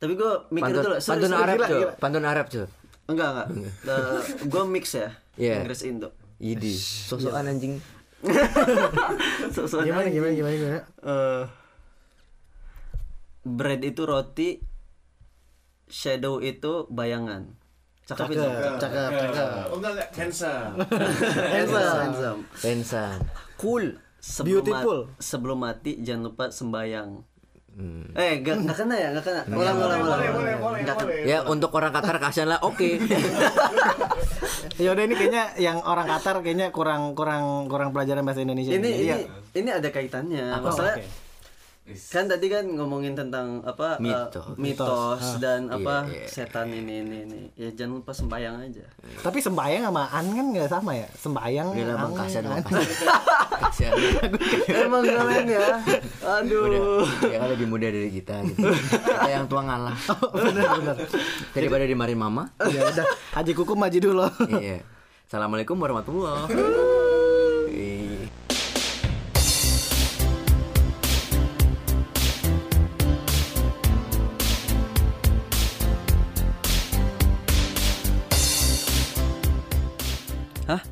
[0.00, 0.96] Tapi gua mikir Pantun, dulu.
[1.04, 1.44] sorry, pantun sorry.
[1.44, 1.92] Arab, gila, gila.
[2.00, 2.66] Pantun Arab, cuy.
[3.06, 3.46] Enggak, enggak.
[3.84, 5.08] Eh, gua mix ya.
[5.36, 5.54] Iya.
[5.60, 6.08] Inggris Indo.
[6.40, 7.76] Idi, sosokan anjing.
[9.54, 10.80] So-soan Gimana gimana gimana gimana?
[11.04, 11.42] Eh,
[13.46, 14.58] bread itu roti,
[15.86, 17.42] shadow itu bayangan.
[18.04, 18.38] Cakep itu.
[18.38, 19.48] Cakep, cakep, cakep.
[19.66, 20.72] Oh enggak enggak handsome.
[22.56, 23.20] Handsome.
[23.56, 23.84] Cool.
[24.16, 24.98] Sebelum Beautiful.
[25.04, 27.08] ma- sebelum mati jangan lupa sembayang.
[27.72, 28.04] Hmm.
[28.12, 29.40] Eh, enggak enggak kena ya, enggak kena.
[29.48, 30.16] Ulang ulang ulang.
[30.16, 31.08] Boleh boleh boleh Nggak kena.
[31.08, 31.24] boleh.
[31.24, 32.88] Ya untuk orang Qatar kasihan lah, oke.
[34.76, 38.70] Ya udah ini kayaknya yang orang Qatar kayaknya kurang kurang kurang pelajaran bahasa Indonesia.
[38.70, 39.24] Ini Jadi ini ya-
[39.54, 40.44] ini ada kaitannya.
[40.52, 41.02] Oh, Masalah oke.
[41.86, 44.58] Kan tadi kan ngomongin tentang apa eh, Mitos.
[44.58, 46.26] mitos dan apa Iya, iya.
[46.26, 48.82] setan ini ini ini ya jangan lupa sembayang aja
[49.22, 51.06] Tapi sembayang sama an kan nggak sama ya?
[51.14, 51.66] Sembayang.
[51.70, 52.64] Udah lah bang, an, kasihan an.
[53.62, 53.92] kasihan.
[54.66, 55.66] Emang kalian ya
[56.26, 58.66] aduh Udah, yang kan lebih muda dari kita gitu.
[58.66, 59.96] Kita yang tua ngalah.
[60.34, 60.96] bener bener.
[61.54, 62.50] Daripada dimarahin mama.
[62.66, 63.06] Ya udah,
[63.38, 64.26] Haji Kuku maju dulu.
[64.58, 64.82] Iya.
[65.26, 67.05] Assalamualaikum warahmatullahi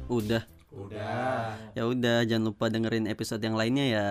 [0.09, 0.43] udah.
[0.75, 1.55] Udah.
[1.79, 4.09] Ya udah jangan lupa dengerin episode yang lainnya ya